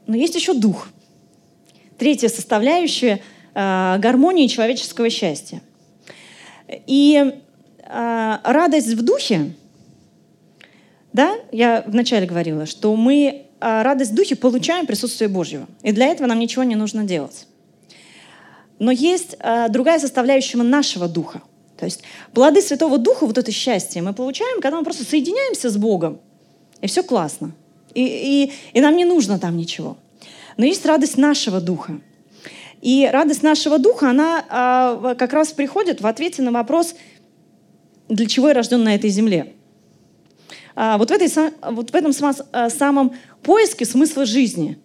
Но 0.07 0.15
есть 0.15 0.35
еще 0.35 0.53
дух. 0.53 0.89
Третья 1.97 2.29
составляющая 2.29 3.23
э, 3.55 3.97
гармонии 3.99 4.47
человеческого 4.49 5.09
счастья. 5.09 5.63
И 6.69 7.33
э, 7.79 8.39
радость 8.45 8.93
в 8.93 9.03
духе, 9.03 9.55
да, 11.15 11.35
я 11.51 11.83
вначале 11.87 12.27
говорила, 12.27 12.67
что 12.67 12.95
мы 12.95 13.44
радость 13.65 14.13
в 14.13 14.15
духе 14.15 14.37
получаем 14.37 14.87
присутствие 14.87 15.29
Божьего. 15.29 15.67
И 15.83 15.93
для 15.93 16.07
этого 16.07 16.27
нам 16.27 16.39
ничего 16.39 16.65
не 16.65 16.77
нужно 16.77 17.05
делать. 17.05 17.47
Но 18.79 18.91
есть 18.91 19.37
а, 19.41 19.69
другая 19.69 19.99
составляющая 19.99 20.59
нашего 20.59 21.09
духа. 21.09 21.41
То 21.79 21.87
есть 21.87 22.03
плоды 22.33 22.61
Святого 22.63 22.99
Духа, 22.99 23.27
вот 23.27 23.39
это 23.39 23.51
счастье, 23.51 24.03
мы 24.03 24.13
получаем, 24.13 24.61
когда 24.61 24.79
мы 24.79 24.85
просто 24.85 25.05
соединяемся 25.05 25.71
с 25.71 25.77
Богом, 25.77 26.21
и 26.81 26.87
все 26.87 27.03
классно. 27.03 27.53
И, 27.95 28.05
и, 28.05 28.53
и 28.77 28.81
нам 28.81 28.97
не 28.97 29.05
нужно 29.05 29.39
там 29.39 29.57
ничего. 29.57 29.97
Но 30.57 30.65
есть 30.65 30.85
радость 30.87 31.17
нашего 31.17 31.61
духа. 31.61 32.01
И 32.81 33.09
радость 33.11 33.43
нашего 33.43 33.79
духа, 33.79 34.11
она 34.11 34.45
а, 34.49 35.15
как 35.15 35.33
раз 35.33 35.53
приходит 35.53 36.01
в 36.01 36.07
ответе 36.07 36.43
на 36.43 36.53
вопрос, 36.53 36.95
для 38.09 38.27
чего 38.27 38.49
я 38.49 38.55
рожден 38.55 38.85
на 38.85 38.95
этой 38.95 39.11
земле. 39.11 39.55
А, 40.77 40.99
вот, 40.99 41.11
в 41.11 41.13
этой, 41.13 41.29
вот 41.63 41.91
в 41.91 41.95
этом 41.95 42.13
а, 42.53 42.69
самом 42.69 43.15
поиске 43.43 43.85
смысла 43.85 44.27
жизни. 44.27 44.79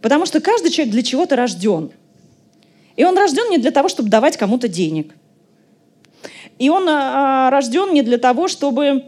Потому 0.00 0.24
что 0.24 0.40
каждый 0.40 0.70
человек 0.70 0.92
для 0.92 1.02
чего-то 1.02 1.36
рожден. 1.36 1.90
И 2.96 3.04
он 3.04 3.16
рожден 3.16 3.50
не 3.50 3.58
для 3.58 3.70
того, 3.70 3.88
чтобы 3.88 4.08
давать 4.08 4.36
кому-то 4.36 4.68
денег. 4.68 5.14
И 6.58 6.70
он 6.70 6.88
а, 6.88 7.50
рожден 7.50 7.92
не 7.92 8.02
для 8.02 8.16
того, 8.16 8.48
чтобы 8.48 9.04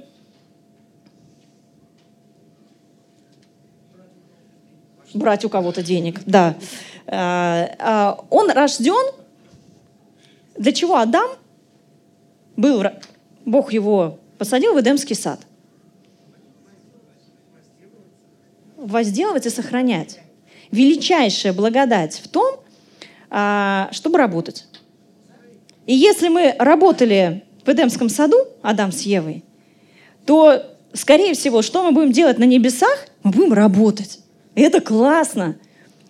брать 5.15 5.45
у 5.45 5.49
кого-то 5.49 5.83
денег. 5.83 6.21
Да. 6.25 6.57
Он 7.07 8.51
рожден 8.51 9.13
для 10.57 10.73
чего 10.73 10.97
Адам 10.97 11.29
был, 12.57 12.83
Бог 13.45 13.73
его 13.73 14.19
посадил 14.39 14.75
в 14.75 14.81
Эдемский 14.81 15.17
сад– 15.17 15.41
возделывать 18.87 19.47
и 19.47 19.51
сохранять. 19.51 20.21
Величайшая 20.71 21.53
благодать 21.53 22.21
в 22.23 22.29
том, 22.29 22.61
а, 23.31 23.89
чтобы 23.93 24.19
работать. 24.19 24.67
И 25.87 25.95
если 25.95 26.29
мы 26.29 26.55
работали 26.59 27.45
в 27.65 27.69
Эдемском 27.69 28.09
саду, 28.09 28.37
Адам 28.63 28.93
с 28.93 29.03
Евой, 29.03 29.45
то, 30.27 30.63
скорее 30.93 31.35
всего, 31.35 31.63
что 31.63 31.83
мы 31.85 31.93
будем 31.93 32.13
делать 32.13 32.39
на 32.39 32.45
небесах? 32.45 33.07
Мы 33.23 33.31
будем 33.33 33.53
работать. 33.53 34.21
И 34.55 34.63
это 34.63 34.81
классно. 34.81 35.57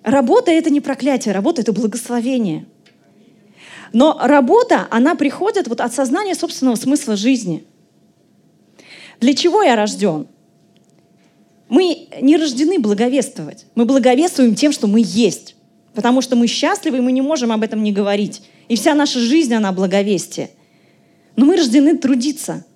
Работа– 0.03 0.51
это 0.53 0.71
не 0.71 0.81
проклятие, 0.81 1.33
работа– 1.33 1.61
это 1.63 1.73
благословение. 1.73 2.67
Но 3.93 4.19
работа, 4.23 4.89
она 4.91 5.15
приходит 5.15 5.69
вот 5.69 5.81
от 5.81 5.93
сознания 5.93 6.35
собственного 6.35 6.77
смысла 6.77 7.17
жизни. 7.17 7.65
Для 9.21 9.35
чего 9.35 9.63
я 9.63 9.77
рожден? 9.77 10.27
Мы 11.73 12.07
не 12.21 12.37
рождены 12.37 12.79
благовествовать. 12.79 13.65
Мы 13.75 13.87
благовествуем 13.87 14.55
тем, 14.55 14.73
что 14.73 14.87
мы 14.87 15.01
есть. 15.03 15.57
Потому 15.95 16.21
что 16.21 16.37
мы 16.37 16.47
счастливы, 16.47 16.99
и 16.99 17.01
мы 17.01 17.13
не 17.13 17.23
можем 17.23 17.51
об 17.51 17.63
этом 17.63 17.83
не 17.83 17.93
говорить. 17.93 18.43
И 18.69 18.77
вся 18.77 18.95
наша 18.95 19.19
жизнь, 19.19 19.55
она 19.55 19.73
благовестие. 19.73 20.51
Но 21.35 21.47
мы 21.47 21.57
рождены 21.57 21.97
трудиться. 21.97 22.67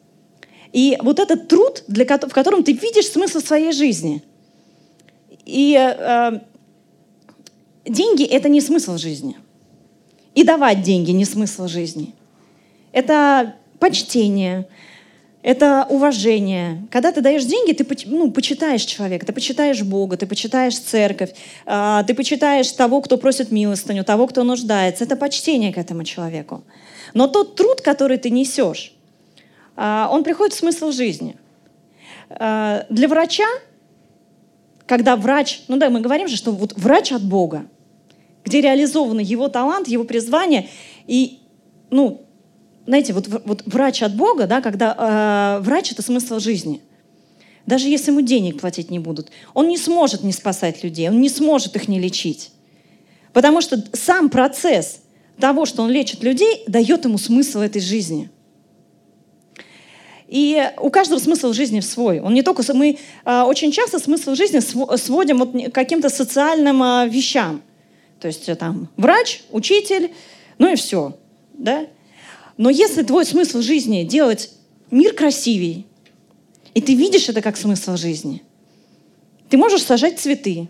И 0.72 0.96
вот 1.02 1.18
этот 1.18 1.46
труд, 1.46 1.84
для, 1.88 2.06
в 2.06 2.32
котором 2.32 2.64
ты 2.64 2.72
видишь 2.72 3.08
смысл 3.08 3.40
своей 3.40 3.72
жизни. 3.72 4.22
И 5.44 5.76
э, 5.76 6.40
деньги– 7.84 8.24
это 8.24 8.48
не 8.48 8.62
смысл 8.62 8.96
жизни. 8.96 9.36
И 10.34 10.42
давать 10.42 10.80
деньги– 10.80 11.10
не 11.12 11.26
смысл 11.26 11.68
жизни. 11.68 12.14
Это 12.92 13.56
почтение, 13.78 14.66
это 15.42 15.86
уважение. 15.88 16.86
Когда 16.90 17.12
ты 17.12 17.20
даешь 17.20 17.44
деньги, 17.44 17.72
ты 17.72 17.86
ну, 18.06 18.32
почитаешь 18.32 18.82
человека, 18.82 19.26
ты 19.26 19.32
почитаешь 19.32 19.82
Бога, 19.82 20.16
ты 20.16 20.26
почитаешь 20.26 20.78
церковь, 20.78 21.30
а, 21.66 22.02
ты 22.02 22.14
почитаешь 22.14 22.70
того, 22.72 23.00
кто 23.00 23.16
просит 23.16 23.52
милостыню, 23.52 24.04
того, 24.04 24.26
кто 24.26 24.42
нуждается. 24.42 25.04
Это 25.04 25.14
почтение 25.14 25.72
к 25.72 25.78
этому 25.78 26.04
человеку. 26.04 26.64
Но 27.14 27.28
тот 27.28 27.54
труд, 27.54 27.80
который 27.80 28.18
ты 28.18 28.30
несешь, 28.30 28.92
а, 29.76 30.08
он 30.10 30.24
приходит 30.24 30.54
в 30.54 30.58
смысл 30.58 30.90
жизни. 30.90 31.36
А, 32.28 32.84
для 32.90 33.06
врача, 33.06 33.46
когда 34.86 35.16
врач, 35.16 35.62
ну 35.68 35.76
да, 35.76 35.90
мы 35.90 36.00
говорим 36.00 36.28
же, 36.28 36.36
что 36.36 36.50
вот 36.50 36.72
врач 36.76 37.12
от 37.12 37.22
Бога, 37.22 37.66
где 38.44 38.60
реализованы 38.60 39.20
его 39.20 39.48
талант, 39.48 39.88
его 39.88 40.04
призвание, 40.04 40.68
и 41.06 41.40
ну, 41.90 42.25
знаете, 42.86 43.12
вот, 43.12 43.28
вот 43.44 43.62
врач 43.66 44.02
от 44.02 44.14
Бога, 44.14 44.46
да, 44.46 44.60
когда 44.60 45.58
э, 45.58 45.64
врач— 45.64 45.92
это 45.92 46.02
смысл 46.02 46.38
жизни. 46.38 46.80
Даже 47.66 47.88
если 47.88 48.12
ему 48.12 48.20
денег 48.20 48.60
платить 48.60 48.90
не 48.90 49.00
будут, 49.00 49.30
он 49.52 49.68
не 49.68 49.76
сможет 49.76 50.22
не 50.22 50.32
спасать 50.32 50.84
людей, 50.84 51.08
он 51.08 51.20
не 51.20 51.28
сможет 51.28 51.74
их 51.74 51.88
не 51.88 51.98
лечить. 51.98 52.52
Потому 53.32 53.60
что 53.60 53.84
сам 53.92 54.30
процесс 54.30 55.00
того, 55.38 55.66
что 55.66 55.82
он 55.82 55.90
лечит 55.90 56.22
людей, 56.22 56.62
дает 56.68 57.04
ему 57.04 57.18
смысл 57.18 57.58
этой 57.58 57.82
жизни. 57.82 58.30
И 60.28 60.70
у 60.78 60.90
каждого 60.90 61.18
смысл 61.18 61.52
жизни 61.52 61.80
свой. 61.80 62.20
Он 62.20 62.34
не 62.34 62.42
только 62.42 62.62
мы 62.72 62.98
э, 63.24 63.42
очень 63.42 63.70
часто 63.70 63.98
смысл 63.98 64.34
жизни 64.34 64.58
сводим 64.96 65.38
вот 65.38 65.52
к 65.52 65.72
каким-то 65.72 66.08
социальным 66.08 66.82
э, 66.82 67.08
вещам. 67.08 67.62
То 68.20 68.28
есть 68.28 68.48
э, 68.48 68.56
там 68.56 68.88
врач, 68.96 69.42
учитель, 69.50 70.12
ну 70.58 70.72
и 70.72 70.76
все, 70.76 71.16
да? 71.52 71.86
Но 72.56 72.70
если 72.70 73.02
твой 73.02 73.24
смысл 73.24 73.60
жизни 73.60 74.04
делать 74.04 74.50
мир 74.90 75.12
красивей, 75.12 75.86
и 76.74 76.80
ты 76.80 76.94
видишь 76.94 77.28
это 77.28 77.42
как 77.42 77.56
смысл 77.56 77.96
жизни, 77.96 78.42
ты 79.48 79.56
можешь 79.56 79.82
сажать 79.82 80.18
цветы 80.18 80.68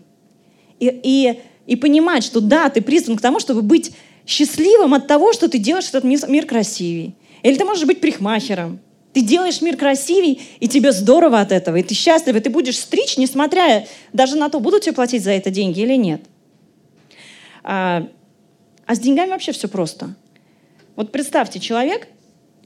и, 0.79 0.99
и, 1.03 1.39
и 1.65 1.75
понимать, 1.75 2.23
что 2.23 2.41
да, 2.41 2.69
ты 2.69 2.81
призван 2.81 3.17
к 3.17 3.21
тому, 3.21 3.39
чтобы 3.39 3.61
быть 3.61 3.93
счастливым 4.25 4.93
от 4.93 5.07
того, 5.07 5.33
что 5.33 5.47
ты 5.47 5.57
делаешь 5.57 5.87
этот 5.89 6.03
мир, 6.03 6.45
красивей. 6.45 7.15
Или 7.43 7.55
ты 7.55 7.63
можешь 7.63 7.85
быть 7.85 8.01
прихмахером. 8.01 8.79
Ты 9.13 9.21
делаешь 9.21 9.61
мир 9.61 9.77
красивей, 9.77 10.41
и 10.59 10.67
тебе 10.67 10.91
здорово 10.91 11.39
от 11.39 11.51
этого, 11.51 11.77
и 11.77 11.83
ты 11.83 11.95
счастлив, 11.95 12.35
и 12.35 12.39
ты 12.39 12.49
будешь 12.49 12.77
стричь, 12.77 13.17
несмотря 13.17 13.87
даже 14.13 14.35
на 14.35 14.49
то, 14.49 14.59
будут 14.59 14.83
тебе 14.83 14.93
платить 14.93 15.23
за 15.23 15.31
это 15.31 15.49
деньги 15.49 15.79
или 15.79 15.95
нет. 15.95 16.21
А, 17.63 18.07
а 18.85 18.95
с 18.95 18.99
деньгами 18.99 19.31
вообще 19.31 19.53
все 19.53 19.67
просто– 19.69 20.15
вот 20.97 21.11
представьте, 21.11 21.59
человек, 21.59 22.07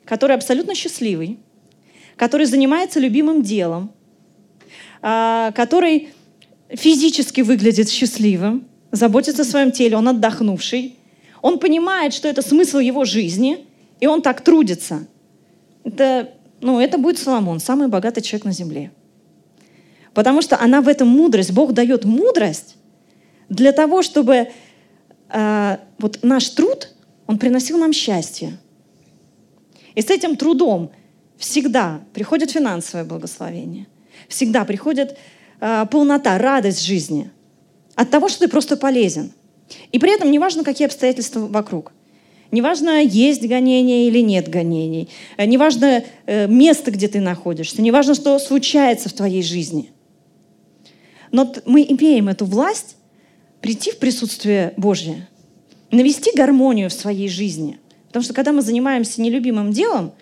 который 0.06 0.36
абсолютно 0.36 0.74
счастливый, 0.74 1.38
который 2.16 2.46
занимается 2.46 3.00
любимым 3.00 3.44
делом, 3.44 3.92
а, 5.02 5.52
который 5.52 6.10
физически 6.70 7.42
выглядит 7.42 7.90
счастливым, 7.90 8.68
заботится 8.92 9.42
о 9.42 9.46
своем 9.46 9.72
теле, 9.72 9.98
он 9.98 10.08
отдохнувший, 10.08 10.96
Он 11.44 11.58
понимает, 11.58 12.14
что 12.14 12.28
это 12.28 12.44
смысл 12.44 12.78
его 12.78 13.04
жизни, 13.04 13.66
и 14.00 14.06
он 14.06 14.22
так 14.22 14.42
трудится. 14.42 15.08
Это, 15.84 16.30
ну, 16.62 16.80
это 16.80 17.00
будет 17.00 17.18
Соломон, 17.18 17.60
самый 17.60 17.88
богатый 17.88 18.22
человек 18.22 18.46
на 18.46 18.52
земле. 18.52 18.92
Потому 20.14 20.44
что 20.44 20.60
она 20.60 20.82
в 20.82 20.88
этом 20.88 21.08
мудрость. 21.08 21.52
Бог 21.52 21.74
дает 21.74 22.06
мудрость 22.06 22.76
для 23.50 23.72
того, 23.72 24.04
чтобы 24.04 24.50
э, 25.30 25.78
вот 25.98 26.20
наш 26.22 26.48
труд, 26.50 26.90
он 27.32 27.38
приносил 27.38 27.78
нам 27.78 27.94
счастье. 27.94 28.58
И 29.96 30.02
с 30.02 30.10
этим 30.10 30.36
трудом 30.36 30.92
всегда 31.38 32.02
приходит 32.14 32.52
финансовое 32.52 33.06
благословение, 33.06 33.88
всегда 34.28 34.66
приходит 34.66 35.18
э, 35.60 35.86
полнота, 35.90 36.38
радость 36.38 36.86
жизни 36.86 37.32
от 37.96 38.10
того, 38.10 38.30
что 38.30 38.40
ты 38.40 38.48
просто 38.48 38.78
полезен. 38.78 39.32
И 39.92 40.00
при 40.00 40.14
этом 40.14 40.30
неважно, 40.30 40.64
какие 40.64 40.86
обстоятельства 40.86 41.48
вокруг. 41.48 41.94
Неважно, 42.52 43.02
есть 43.02 43.48
гонения 43.48 44.08
или 44.08 44.20
нет 44.20 44.50
гонений. 44.50 45.10
Э, 45.38 45.46
неважно 45.46 46.04
э, 46.26 46.48
место, 46.48 46.92
где 46.92 47.08
ты 47.08 47.20
находишься. 47.20 47.82
Неважно, 47.82 48.14
что 48.14 48.38
случается 48.40 49.10
в 49.10 49.14
твоей 49.14 49.42
жизни– 49.42 49.92
но 51.32 51.54
мы 51.66 51.84
имеем 51.84 52.28
эту 52.28 52.46
власть 52.46 52.98
прийти 53.62 53.92
в 53.92 54.00
присутствие 54.00 54.74
Божье, 54.78 55.28
навести 55.92 56.32
гармонию 56.36 56.90
в 56.90 56.94
своей 56.94 57.30
жизни. 57.30 57.80
Потому 58.08 58.24
что 58.24 58.34
когда 58.34 58.52
мы 58.52 58.62
занимаемся 58.62 59.22
нелюбимым 59.22 59.72
делом, 59.72 60.14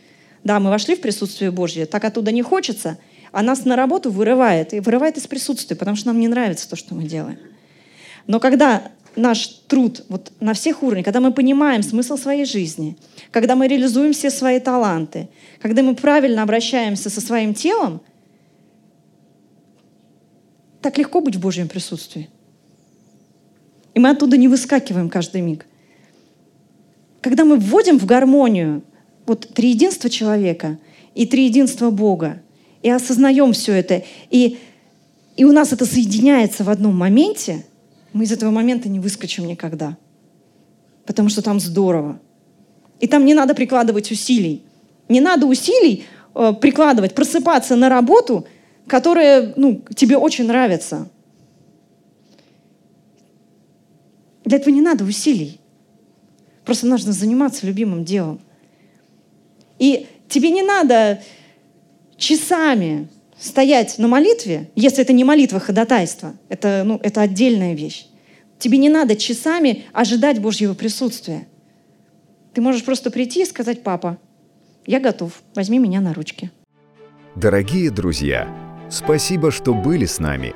да, 0.44 0.60
мы 0.60 0.70
вошли 0.70 0.96
в 0.96 1.02
присутствие 1.02 1.52
Божье, 1.52 1.86
так 1.86 2.04
оттуда 2.06 2.32
не 2.32 2.42
хочется, 2.42 2.98
а 3.32 3.42
нас 3.42 3.66
на 3.66 3.76
работу 3.76 4.12
вырывает, 4.12 4.74
и 4.74 4.80
вырывает 4.80 5.18
из 5.18 5.28
присутствия, 5.28 5.76
потому 5.76 5.96
что 5.96 6.08
нам 6.08 6.20
не 6.20 6.28
нравится 6.28 6.70
то, 6.70 6.76
что 6.76 6.96
мы 6.96 7.04
делаем. 7.04 7.40
Но 8.28 8.40
когда 8.40 8.92
наш 9.16 9.48
труд 9.68 10.06
вот 10.10 10.32
на 10.40 10.54
всех 10.54 10.84
уровнях, 10.84 11.06
когда 11.06 11.20
мы 11.20 11.32
понимаем 11.34 11.84
смысл 11.84 12.18
своей 12.18 12.46
жизни, 12.46 12.98
когда 13.32 13.56
мы 13.56 13.68
реализуем 13.68 14.14
все 14.14 14.30
свои 14.30 14.60
таланты, 14.60 15.30
когда 15.62 15.84
мы 15.84 15.96
правильно 15.96 16.44
обращаемся 16.44 17.10
со 17.10 17.22
своим 17.22 17.54
телом, 17.54 18.02
так 20.82 20.98
легко 20.98 21.22
быть 21.22 21.36
в 21.36 21.40
Божьем 21.40 21.68
присутствии. 21.68 22.30
И 23.94 24.00
мы 24.00 24.10
оттуда 24.10 24.38
не 24.38 24.48
выскакиваем 24.48 25.10
каждый 25.10 25.42
миг. 25.42 25.66
Когда 27.22 27.44
мы 27.46 27.58
вводим 27.58 28.00
в 28.00 28.06
гармонию 28.06 28.84
вот 29.26 29.50
триединство 29.54 30.10
человека 30.10 30.80
и 31.16 31.26
триединство 31.26 31.90
Бога, 31.90 32.42
и 32.82 32.90
осознаем 32.90 33.52
все 33.54 33.74
это, 33.74 34.04
и, 34.30 34.58
и 35.36 35.44
у 35.44 35.52
нас 35.52 35.74
это 35.74 35.86
соединяется 35.86 36.64
в 36.64 36.70
одном 36.70 36.96
моменте, 36.96 37.66
мы 38.14 38.24
из 38.24 38.32
этого 38.32 38.52
момента 38.52 38.88
не 38.88 39.00
выскочим 39.00 39.46
никогда. 39.46 39.98
Потому 41.06 41.30
что 41.30 41.42
там 41.42 41.60
здорово. 41.60 42.20
И 43.00 43.08
там 43.08 43.26
не 43.26 43.34
надо 43.34 43.54
прикладывать 43.54 44.12
усилий. 44.12 44.64
Не 45.10 45.20
надо 45.20 45.46
усилий 45.46 46.06
э, 46.36 46.54
прикладывать, 46.60 47.16
просыпаться 47.16 47.76
на 47.76 47.90
работу– 47.90 48.48
которые 48.90 49.54
ну, 49.56 49.82
тебе 49.96 50.18
очень 50.18 50.48
нравятся. 50.48 51.08
Для 54.50 54.58
этого 54.58 54.74
не 54.74 54.82
надо 54.82 55.04
усилий. 55.04 55.60
Просто 56.66 56.88
нужно 56.88 57.12
заниматься 57.12 57.68
любимым 57.68 58.04
делом. 58.04 58.42
И 59.78 60.08
тебе 60.28 60.50
не 60.50 60.64
надо 60.64 61.22
часами 62.18 63.10
стоять 63.40 64.00
на 64.00 64.08
молитве, 64.08 64.72
если 64.76 65.04
это 65.04 65.14
не 65.14 65.24
молитва 65.24 65.60
ходатайства, 65.60 66.34
это, 66.50 66.82
ну, 66.84 67.00
это 67.04 67.22
отдельная 67.22 67.76
вещь. 67.76 68.08
Тебе 68.58 68.80
не 68.80 68.90
надо 68.90 69.16
часами 69.16 69.86
ожидать 69.94 70.42
Божьего 70.42 70.74
присутствия. 70.74 71.48
Ты 72.56 72.62
можешь 72.62 72.84
просто 72.84 73.12
прийти 73.12 73.44
и 73.44 73.46
сказать, 73.46 73.84
папа, 73.84 74.18
я 74.88 75.00
готов, 75.00 75.44
возьми 75.54 75.78
меня 75.78 76.02
на 76.02 76.12
ручки. 76.12 76.50
Дорогие 77.36 77.92
друзья, 77.92 78.50
Спасибо, 78.90 79.52
что 79.52 79.76
были 79.76 80.06
с 80.06 80.18
нами. 80.18 80.56